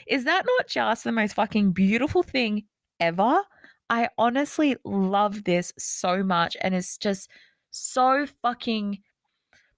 Is 0.08 0.24
that 0.24 0.44
not 0.44 0.68
just 0.68 1.04
the 1.04 1.12
most 1.12 1.36
fucking 1.36 1.72
beautiful 1.72 2.24
thing 2.24 2.64
ever? 3.00 3.44
I 3.92 4.10
honestly 4.18 4.76
love 4.84 5.44
this 5.44 5.72
so 5.78 6.24
much 6.24 6.58
and 6.62 6.74
it's 6.74 6.98
just 6.98 7.30
so 7.70 8.26
fucking 8.42 9.00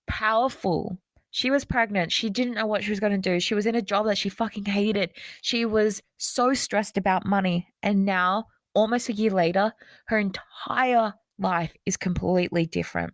powerful 0.07 0.97
she 1.31 1.51
was 1.51 1.65
pregnant. 1.65 2.11
She 2.11 2.29
didn't 2.29 2.55
know 2.55 2.65
what 2.65 2.83
she 2.83 2.89
was 2.89 2.99
going 2.99 3.11
to 3.11 3.17
do. 3.17 3.39
She 3.39 3.55
was 3.55 3.65
in 3.65 3.75
a 3.75 3.81
job 3.81 4.05
that 4.07 4.17
she 4.17 4.29
fucking 4.29 4.65
hated. 4.65 5.11
She 5.41 5.65
was 5.65 6.01
so 6.17 6.53
stressed 6.53 6.97
about 6.97 7.25
money. 7.25 7.67
And 7.83 8.05
now, 8.05 8.47
almost 8.73 9.09
a 9.09 9.13
year 9.13 9.31
later, 9.31 9.73
her 10.07 10.17
entire 10.17 11.13
life 11.37 11.75
is 11.85 11.97
completely 11.97 12.65
different. 12.65 13.13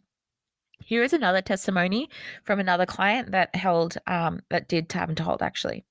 Here 0.80 1.04
is 1.04 1.13
another 1.13 1.41
testimony 1.41 2.10
from 2.43 2.60
another 2.60 2.86
client 2.86 3.32
that 3.32 3.56
held, 3.56 3.97
um, 4.08 4.41
that 4.49 4.67
did 4.67 4.91
Have 4.91 5.10
and 5.10 5.17
to 5.17 5.23
Hold 5.23 5.41
actually. 5.41 5.86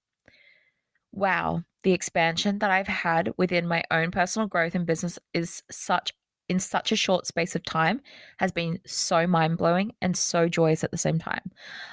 Wow, 1.12 1.62
the 1.82 1.92
expansion 1.92 2.58
that 2.58 2.70
I've 2.70 2.88
had 2.88 3.32
within 3.37 3.68
my 3.68 3.84
own 3.90 4.10
personal 4.10 4.48
growth 4.48 4.74
and 4.74 4.87
business 4.87 5.18
is 5.32 5.62
such 5.70 6.12
in 6.48 6.59
such 6.59 6.92
a 6.92 6.96
short 6.96 7.26
space 7.26 7.54
of 7.54 7.64
time 7.64 8.00
has 8.38 8.52
been 8.52 8.78
so 8.87 9.26
mind 9.26 9.59
blowing 9.59 9.94
and 10.00 10.16
so 10.16 10.48
joyous 10.48 10.85
at 10.85 10.90
the 10.90 10.98
same 10.98 11.18
time. 11.18 11.50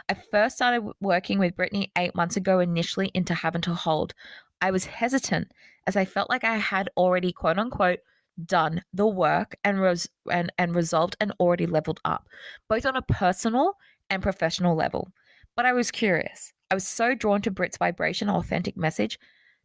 I 0.09 0.15
first 0.31 0.57
started 0.57 0.91
working 0.99 1.39
with 1.39 1.55
Brittney 1.55 1.91
eight 1.97 2.15
months 2.15 2.37
ago, 2.37 2.59
initially 2.59 3.11
into 3.13 3.33
Have 3.33 3.55
and 3.55 3.63
to 3.63 3.73
Hold. 3.73 4.13
I 4.61 4.71
was 4.71 4.85
hesitant 4.85 5.51
as 5.87 5.95
I 5.95 6.05
felt 6.05 6.29
like 6.29 6.43
I 6.43 6.57
had 6.57 6.89
already, 6.97 7.31
quote 7.31 7.57
unquote, 7.57 7.99
done 8.45 8.83
the 8.93 9.07
work 9.07 9.55
and, 9.63 9.81
res- 9.81 10.09
and, 10.29 10.51
and 10.57 10.75
resolved 10.75 11.15
and 11.19 11.33
already 11.39 11.65
leveled 11.65 11.99
up, 12.05 12.27
both 12.67 12.85
on 12.85 12.95
a 12.95 13.01
personal 13.01 13.77
and 14.09 14.21
professional 14.21 14.75
level. 14.75 15.11
But 15.55 15.65
I 15.65 15.73
was 15.73 15.91
curious. 15.91 16.53
I 16.69 16.73
was 16.73 16.87
so 16.87 17.13
drawn 17.13 17.41
to 17.41 17.51
Brit's 17.51 17.77
vibration, 17.77 18.29
authentic 18.29 18.77
message 18.77 19.19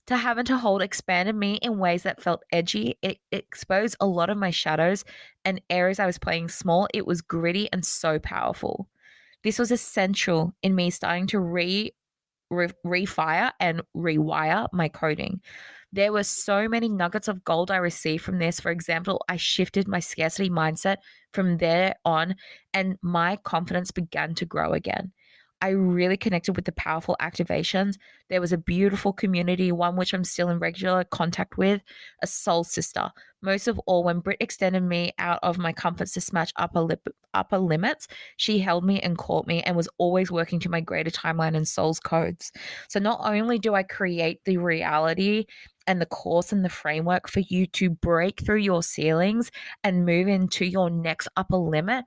to 0.07 0.16
Have 0.16 0.38
and 0.38 0.47
to 0.47 0.57
Hold 0.57 0.83
expanded 0.83 1.35
me 1.35 1.55
in 1.62 1.79
ways 1.79 2.05
that 2.05 2.23
felt 2.23 2.45
edgy. 2.53 2.97
It, 3.03 3.19
exposed 3.33 3.97
a 4.01 4.07
lot 4.07 4.31
of 4.31 4.38
my 4.38 4.51
shadows 4.51 5.05
and 5.45 5.61
areas 5.69 5.99
I 5.99 6.07
was 6.07 6.19
playing 6.19 6.49
small. 6.49 6.88
It 6.95 7.07
was 7.07 7.21
gritty 7.21 7.69
and 7.73 7.85
so 7.85 8.19
powerful. 8.19 8.88
This 9.42 9.59
was 9.59 9.71
essential 9.71 10.55
in 10.62 10.75
me 10.75 10.90
starting 10.90 11.27
to 11.29 11.40
re, 11.40 11.92
re 12.51 12.69
refire 12.85 13.53
and 13.61 13.83
rewire 13.97 14.69
my 14.73 14.88
coding. 14.88 15.40
There 15.92 16.12
were 16.12 16.25
so 16.25 16.69
many 16.69 16.88
nuggets 16.88 17.29
of 17.29 17.45
gold 17.45 17.71
I 17.71 17.77
received 17.77 18.25
from 18.25 18.38
this. 18.38 18.61
For 18.61 18.71
example, 18.71 19.25
I 19.29 19.37
shifted 19.37 19.88
my 19.88 20.01
scarcity 20.01 20.51
mindset 20.51 20.97
from 21.33 21.59
there 21.59 21.95
on, 22.05 22.35
and 22.75 22.99
my 23.03 23.37
confidence 23.37 23.90
began 23.92 24.35
to 24.37 24.45
grow 24.45 24.73
again. 24.73 25.12
I 25.62 25.71
really 25.71 26.16
connected 26.19 26.55
with 26.55 26.66
the 26.66 26.73
powerful 26.73 27.16
activations. 27.21 27.97
There 28.29 28.40
was 28.40 28.53
a 28.53 28.59
beautiful 28.59 29.12
community, 29.12 29.73
one 29.73 29.97
which 29.97 30.12
I'm 30.12 30.25
still 30.25 30.51
in 30.51 30.59
regular 30.59 31.05
contact 31.05 31.57
with, 31.57 31.81
a 32.23 32.27
soul 32.27 32.62
sister. 32.62 33.11
Most 33.42 33.66
of 33.66 33.79
all, 33.87 34.05
when 34.05 34.21
Britt 34.21 34.37
extended 34.40 34.83
me 34.83 35.12
out 35.19 35.38
of 35.42 35.57
my 35.57 35.73
comforts 35.73 36.12
to 36.12 36.21
smash 36.21 36.53
upper 36.57 36.81
lip, 36.81 37.09
upper 37.33 37.59
limits, 37.59 38.07
she 38.37 38.59
held 38.59 38.85
me 38.85 39.01
and 39.01 39.16
caught 39.16 39.47
me 39.47 39.62
and 39.62 39.77
was 39.77 39.88
always 39.99 40.31
working 40.31 40.61
to 40.61 40.69
my 40.69 40.81
greater 40.81 41.11
timeline 41.11 41.57
and 41.57 41.66
soul's 41.66 42.01
codes. 42.01 42.53
So 42.88 42.99
not 42.99 43.21
only 43.23 43.59
do 43.59 43.75
I 43.75 43.83
create 43.83 44.40
the 44.45 44.59
reality 44.59 45.47
and 45.87 46.01
the 46.01 46.07
course 46.07 46.53
and 46.53 46.64
the 46.64 46.69
framework 46.69 47.29
for 47.29 47.40
you 47.40 47.66
to 47.66 47.90
break 47.90 48.40
through 48.40 48.59
your 48.59 48.83
ceilings 48.83 49.51
and 49.85 50.05
move 50.05 50.29
into 50.29 50.66
your 50.66 50.90
next 50.90 51.29
upper 51.37 51.57
limit, 51.57 52.05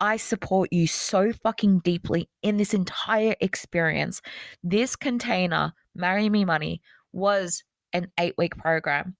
I 0.00 0.16
support 0.16 0.72
you 0.72 0.86
so 0.86 1.32
fucking 1.32 1.80
deeply 1.80 2.28
in 2.42 2.56
this 2.56 2.74
entire 2.74 3.34
experience. 3.40 4.22
This 4.62 4.96
container, 4.96 5.72
Marry 5.94 6.28
Me 6.28 6.44
Money, 6.44 6.80
was 7.12 7.64
an 7.92 8.08
eight 8.18 8.34
week 8.38 8.56
program. 8.56 9.16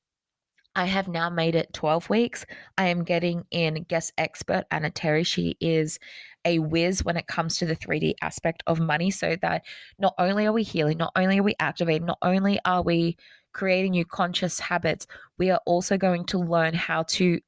I 0.76 0.84
have 0.84 1.08
now 1.08 1.28
made 1.28 1.56
it 1.56 1.72
12 1.72 2.08
weeks. 2.08 2.46
I 2.76 2.86
am 2.86 3.02
getting 3.02 3.42
in 3.50 3.82
guest 3.88 4.12
expert 4.16 4.64
Anna 4.70 4.90
Terry. 4.90 5.24
She 5.24 5.56
is 5.60 5.98
a 6.44 6.60
whiz 6.60 7.04
when 7.04 7.16
it 7.16 7.26
comes 7.26 7.58
to 7.58 7.66
the 7.66 7.74
3D 7.74 8.14
aspect 8.22 8.62
of 8.66 8.78
money, 8.78 9.10
so 9.10 9.34
that 9.42 9.64
not 9.98 10.14
only 10.18 10.46
are 10.46 10.52
we 10.52 10.62
healing, 10.62 10.98
not 10.98 11.12
only 11.16 11.40
are 11.40 11.42
we 11.42 11.56
activating, 11.58 12.06
not 12.06 12.18
only 12.22 12.60
are 12.64 12.82
we 12.82 13.16
creating 13.52 13.92
new 13.92 14.04
conscious 14.04 14.60
habits, 14.60 15.08
we 15.36 15.50
are 15.50 15.60
also 15.66 15.96
going 15.96 16.24
to 16.26 16.38
learn 16.38 16.74
how 16.74 17.02
to 17.02 17.40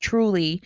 truly 0.00 0.62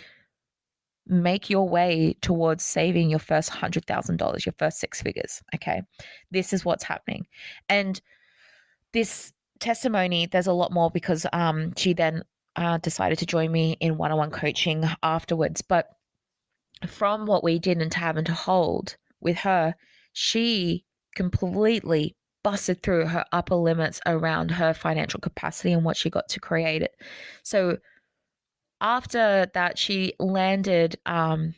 make 1.07 1.51
your 1.51 1.69
way 1.69 2.17
towards 2.21 2.65
saving 2.65 3.11
your 3.11 3.19
first 3.19 3.51
$100,000, 3.51 4.47
your 4.47 4.55
first 4.59 4.79
six 4.79 5.03
figures. 5.03 5.43
Okay. 5.55 5.83
This 6.31 6.53
is 6.53 6.65
what's 6.65 6.85
happening. 6.85 7.27
And 7.69 8.01
this 8.93 9.33
testimony, 9.59 10.27
there's 10.27 10.47
a 10.47 10.53
lot 10.53 10.73
more 10.73 10.91
because 10.91 11.27
um, 11.33 11.73
she 11.77 11.93
then 11.93 12.23
uh, 12.57 12.79
decided 12.79 13.19
to 13.19 13.27
join 13.27 13.51
me 13.51 13.77
in 13.81 13.97
one 13.97 14.13
on 14.13 14.19
one 14.19 14.31
coaching 14.31 14.85
afterwards. 15.03 15.63
But 15.63 15.89
from 16.87 17.27
what 17.27 17.45
we 17.45 17.59
did 17.59 17.81
and 17.81 17.93
Have 17.95 18.17
and 18.17 18.27
to 18.27 18.35
Hold 18.35 18.97
with 19.21 19.39
her, 19.39 19.75
she 20.13 20.85
completely 21.15 22.17
busted 22.43 22.83
through 22.83 23.07
her 23.07 23.25
upper 23.33 23.55
limits 23.55 24.01
around 24.05 24.51
her 24.51 24.75
financial 24.75 25.21
capacity 25.21 25.73
and 25.73 25.85
what 25.85 25.97
she 25.97 26.11
got 26.11 26.29
to 26.29 26.41
create 26.41 26.83
it. 26.83 26.95
So 27.43 27.79
after 28.83 29.47
that, 29.55 29.79
she 29.79 30.15
landed. 30.19 30.97
Um, 31.07 31.55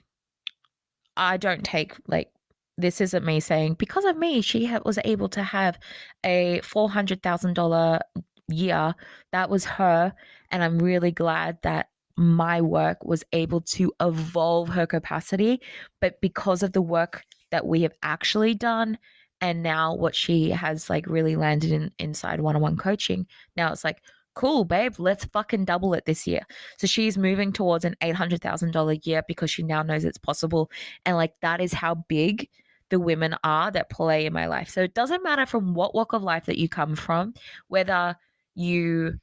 I 1.17 1.37
don't 1.37 1.65
take 1.65 1.95
like 2.07 2.31
this 2.77 3.01
isn't 3.01 3.25
me 3.25 3.39
saying 3.41 3.75
because 3.75 4.05
of 4.05 4.17
me 4.17 4.41
she 4.41 4.67
ha- 4.67 4.81
was 4.85 4.99
able 5.05 5.29
to 5.31 5.43
have 5.43 5.79
a 6.25 6.61
four 6.63 6.91
hundred 6.91 7.23
thousand 7.23 7.55
dollar 7.55 8.01
year. 8.49 8.95
That 9.33 9.51
was 9.51 9.65
her, 9.65 10.13
and 10.51 10.63
I'm 10.63 10.79
really 10.79 11.11
glad 11.13 11.59
that 11.63 11.89
my 12.17 12.61
work 12.61 13.05
was 13.05 13.25
able 13.33 13.61
to 13.61 13.93
evolve 14.01 14.69
her 14.69 14.87
capacity. 14.87 15.61
But 16.01 16.21
because 16.21 16.63
of 16.63 16.73
the 16.73 16.83
work 16.83 17.25
that 17.51 17.67
we 17.67 17.83
have 17.83 17.95
actually 18.03 18.55
done, 18.55 18.99
and 19.41 19.63
now 19.63 19.95
what 19.95 20.15
she 20.15 20.51
has 20.51 20.91
like 20.91 21.07
really 21.07 21.37
landed 21.37 21.73
in 21.73 21.91
inside 21.99 22.41
one 22.41 22.57
on 22.57 22.63
one 22.63 22.77
coaching, 22.77 23.27
now 23.57 23.73
it's 23.73 23.85
like 23.85 24.03
cool, 24.35 24.65
babe, 24.65 24.95
let's 24.99 25.25
fucking 25.27 25.65
double 25.65 25.95
it 25.95 26.05
this 26.05 26.27
year. 26.27 26.43
So 26.79 26.87
she's 26.87 27.17
moving 27.17 27.53
towards 27.53 27.85
an 27.85 27.97
$800,000 28.03 29.07
year 29.07 29.23
because 29.27 29.51
she 29.51 29.63
now 29.63 29.83
knows 29.83 30.05
it's 30.05 30.19
possible. 30.19 30.71
And 31.07 31.17
like 31.17 31.35
that 31.43 31.61
is 31.61 31.73
how 31.73 31.95
big 32.09 32.49
the 32.91 33.01
women 33.01 33.35
are 33.43 33.71
that 33.71 33.91
play 33.91 34.27
in 34.27 34.33
my 34.33 34.47
life. 34.47 34.69
So 34.69 34.83
it 34.83 34.95
doesn't 34.95 35.25
matter 35.25 35.47
from 35.47 35.75
what 35.75 35.95
walk 35.95 36.13
of 36.13 36.23
life 36.23 36.47
that 36.47 36.59
you 36.59 36.69
come 36.69 36.95
from, 36.95 37.35
whether 37.69 38.17
you 38.55 39.19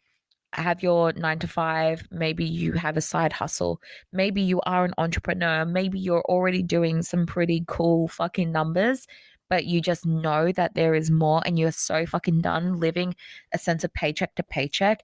have 0.54 0.84
your 0.84 1.14
nine 1.14 1.40
to 1.40 1.48
five, 1.48 2.06
maybe 2.12 2.44
you 2.44 2.74
have 2.74 2.98
a 2.98 3.02
side 3.02 3.32
hustle, 3.32 3.82
maybe 4.12 4.42
you 4.42 4.60
are 4.62 4.84
an 4.84 4.94
entrepreneur, 4.98 5.66
maybe 5.66 6.00
you're 6.00 6.24
already 6.24 6.62
doing 6.62 7.02
some 7.02 7.26
pretty 7.26 7.64
cool 7.68 8.08
fucking 8.10 8.52
numbers 8.52 9.08
but 9.52 9.66
you 9.66 9.82
just 9.82 10.06
know 10.06 10.50
that 10.54 10.76
there 10.76 10.96
is 10.96 11.12
more 11.12 11.42
and 11.46 11.60
you're 11.60 11.74
so 11.74 12.06
fucking 12.06 12.40
done 12.40 12.80
living 12.80 13.14
a 13.54 13.58
sense 13.58 13.84
of 13.84 13.94
paycheck 13.94 14.34
to 14.36 14.44
paycheck, 14.44 15.04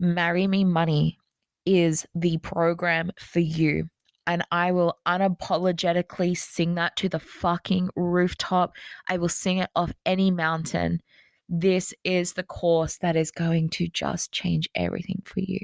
Marry 0.00 0.48
Me 0.48 0.64
Money 0.64 1.16
is 1.64 2.04
the 2.12 2.38
program 2.38 3.12
for 3.20 3.38
you. 3.38 3.88
And 4.26 4.44
I 4.50 4.72
will 4.72 4.98
unapologetically 5.06 6.36
sing 6.36 6.74
that 6.74 6.96
to 6.96 7.08
the 7.08 7.20
fucking 7.20 7.90
rooftop. 7.94 8.72
I 9.08 9.16
will 9.16 9.28
sing 9.28 9.58
it 9.58 9.70
off 9.76 9.92
any 10.04 10.32
mountain. 10.32 11.00
This 11.48 11.94
is 12.02 12.32
the 12.32 12.42
course 12.42 12.98
that 12.98 13.14
is 13.14 13.30
going 13.30 13.68
to 13.70 13.86
just 13.86 14.32
change 14.32 14.68
everything 14.74 15.22
for 15.24 15.38
you. 15.38 15.60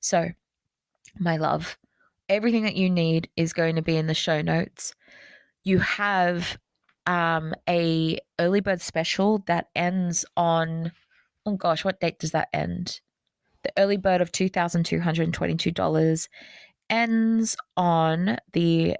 So, 0.00 0.30
my 1.16 1.36
love, 1.36 1.78
everything 2.28 2.64
that 2.64 2.76
you 2.76 2.90
need 2.90 3.28
is 3.36 3.52
going 3.52 3.76
to 3.76 3.82
be 3.82 3.96
in 3.96 4.08
the 4.08 4.14
show 4.14 4.42
notes. 4.42 4.94
You 5.62 5.78
have 5.78 6.58
um, 7.10 7.54
a 7.68 8.18
early 8.38 8.60
bird 8.60 8.80
special 8.80 9.42
that 9.48 9.66
ends 9.74 10.24
on 10.36 10.92
oh 11.44 11.56
gosh, 11.56 11.84
what 11.84 11.98
date 11.98 12.20
does 12.20 12.30
that 12.30 12.48
end? 12.52 13.00
The 13.64 13.72
early 13.76 13.96
bird 13.96 14.20
of 14.20 14.30
two 14.30 14.48
thousand 14.48 14.84
two 14.84 15.00
hundred 15.00 15.24
and 15.24 15.34
twenty-two 15.34 15.72
dollars 15.72 16.28
ends 16.88 17.56
on 17.76 18.38
the 18.52 18.96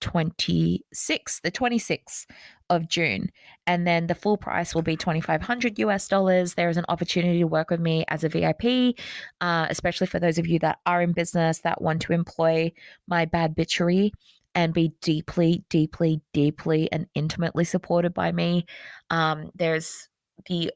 26th, 0.00 1.42
the 1.42 1.50
26th 1.50 2.26
of 2.70 2.88
June. 2.88 3.28
And 3.66 3.86
then 3.86 4.06
the 4.06 4.14
full 4.14 4.38
price 4.38 4.74
will 4.74 4.82
be 4.82 4.96
2500 4.96 5.78
US 5.80 6.08
dollars. 6.08 6.54
There 6.54 6.70
is 6.70 6.78
an 6.78 6.86
opportunity 6.88 7.40
to 7.40 7.46
work 7.46 7.70
with 7.70 7.80
me 7.80 8.04
as 8.08 8.24
a 8.24 8.28
VIP, 8.30 8.98
uh, 9.42 9.66
especially 9.68 10.06
for 10.06 10.18
those 10.18 10.38
of 10.38 10.46
you 10.46 10.58
that 10.60 10.78
are 10.86 11.02
in 11.02 11.12
business 11.12 11.60
that 11.60 11.82
want 11.82 12.00
to 12.02 12.14
employ 12.14 12.72
my 13.06 13.26
bad 13.26 13.54
bitchery 13.54 14.12
and 14.54 14.74
be 14.74 14.92
deeply, 15.00 15.64
deeply, 15.68 16.20
deeply 16.32 16.90
and 16.92 17.06
intimately 17.14 17.64
supported 17.64 18.14
by 18.14 18.32
me. 18.32 18.66
Um, 19.10 19.50
there's 19.54 20.08
the 20.48 20.70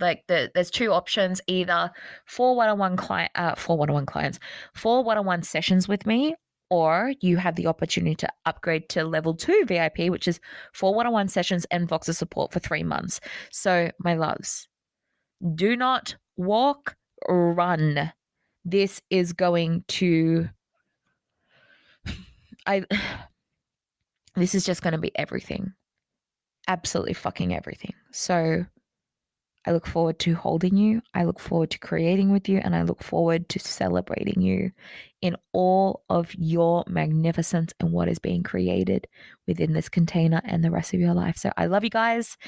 like 0.00 0.22
the 0.28 0.50
there's 0.54 0.70
two 0.70 0.92
options 0.92 1.40
either 1.48 1.90
for 2.24 2.54
one-on-one 2.54 2.96
client 2.96 3.32
uh 3.34 3.54
four 3.56 3.76
one-on-one 3.76 4.06
clients 4.06 4.38
for 4.74 5.02
one-on-one 5.02 5.42
sessions 5.42 5.88
with 5.88 6.06
me 6.06 6.34
or 6.70 7.12
you 7.20 7.36
have 7.36 7.56
the 7.56 7.66
opportunity 7.66 8.14
to 8.14 8.28
upgrade 8.46 8.88
to 8.88 9.02
level 9.02 9.34
2 9.34 9.64
VIP 9.66 10.08
which 10.08 10.28
is 10.28 10.38
four 10.72 10.94
one-on-one 10.94 11.26
sessions 11.26 11.66
and 11.72 11.88
Voxer 11.88 12.14
support 12.14 12.52
for 12.52 12.60
3 12.60 12.84
months 12.84 13.20
so 13.50 13.90
my 13.98 14.14
loves 14.14 14.68
do 15.54 15.76
not 15.76 16.14
walk 16.36 16.94
run 17.28 18.12
this 18.64 19.02
is 19.10 19.32
going 19.32 19.84
to 19.88 20.48
I 22.70 22.84
this 24.36 24.54
is 24.54 24.64
just 24.64 24.82
going 24.82 24.92
to 24.92 24.98
be 24.98 25.16
everything 25.18 25.72
absolutely 26.68 27.14
fucking 27.14 27.54
everything 27.54 27.94
so 28.12 28.64
I 29.66 29.72
look 29.72 29.86
forward 29.86 30.18
to 30.20 30.34
holding 30.34 30.76
you. 30.76 31.02
I 31.12 31.24
look 31.24 31.38
forward 31.38 31.70
to 31.72 31.78
creating 31.78 32.32
with 32.32 32.48
you. 32.48 32.60
And 32.64 32.74
I 32.74 32.82
look 32.82 33.02
forward 33.02 33.48
to 33.50 33.58
celebrating 33.58 34.40
you 34.40 34.70
in 35.20 35.36
all 35.52 36.02
of 36.08 36.34
your 36.34 36.84
magnificence 36.88 37.74
and 37.78 37.92
what 37.92 38.08
is 38.08 38.18
being 38.18 38.42
created 38.42 39.06
within 39.46 39.74
this 39.74 39.88
container 39.88 40.40
and 40.44 40.64
the 40.64 40.70
rest 40.70 40.94
of 40.94 41.00
your 41.00 41.12
life. 41.12 41.36
So 41.36 41.50
I 41.58 41.66
love 41.66 41.84
you 41.84 41.90
guys. 41.90 42.38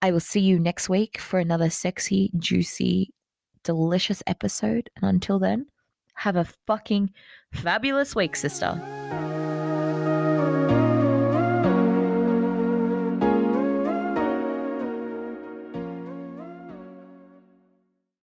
I 0.00 0.12
will 0.12 0.20
see 0.20 0.40
you 0.40 0.58
next 0.58 0.88
week 0.88 1.18
for 1.18 1.40
another 1.40 1.70
sexy, 1.70 2.30
juicy, 2.38 3.12
delicious 3.64 4.22
episode. 4.26 4.88
And 4.96 5.10
until 5.10 5.40
then, 5.40 5.66
have 6.14 6.36
a 6.36 6.46
fucking 6.66 7.10
fabulous 7.52 8.14
week, 8.14 8.36
sister. 8.36 8.80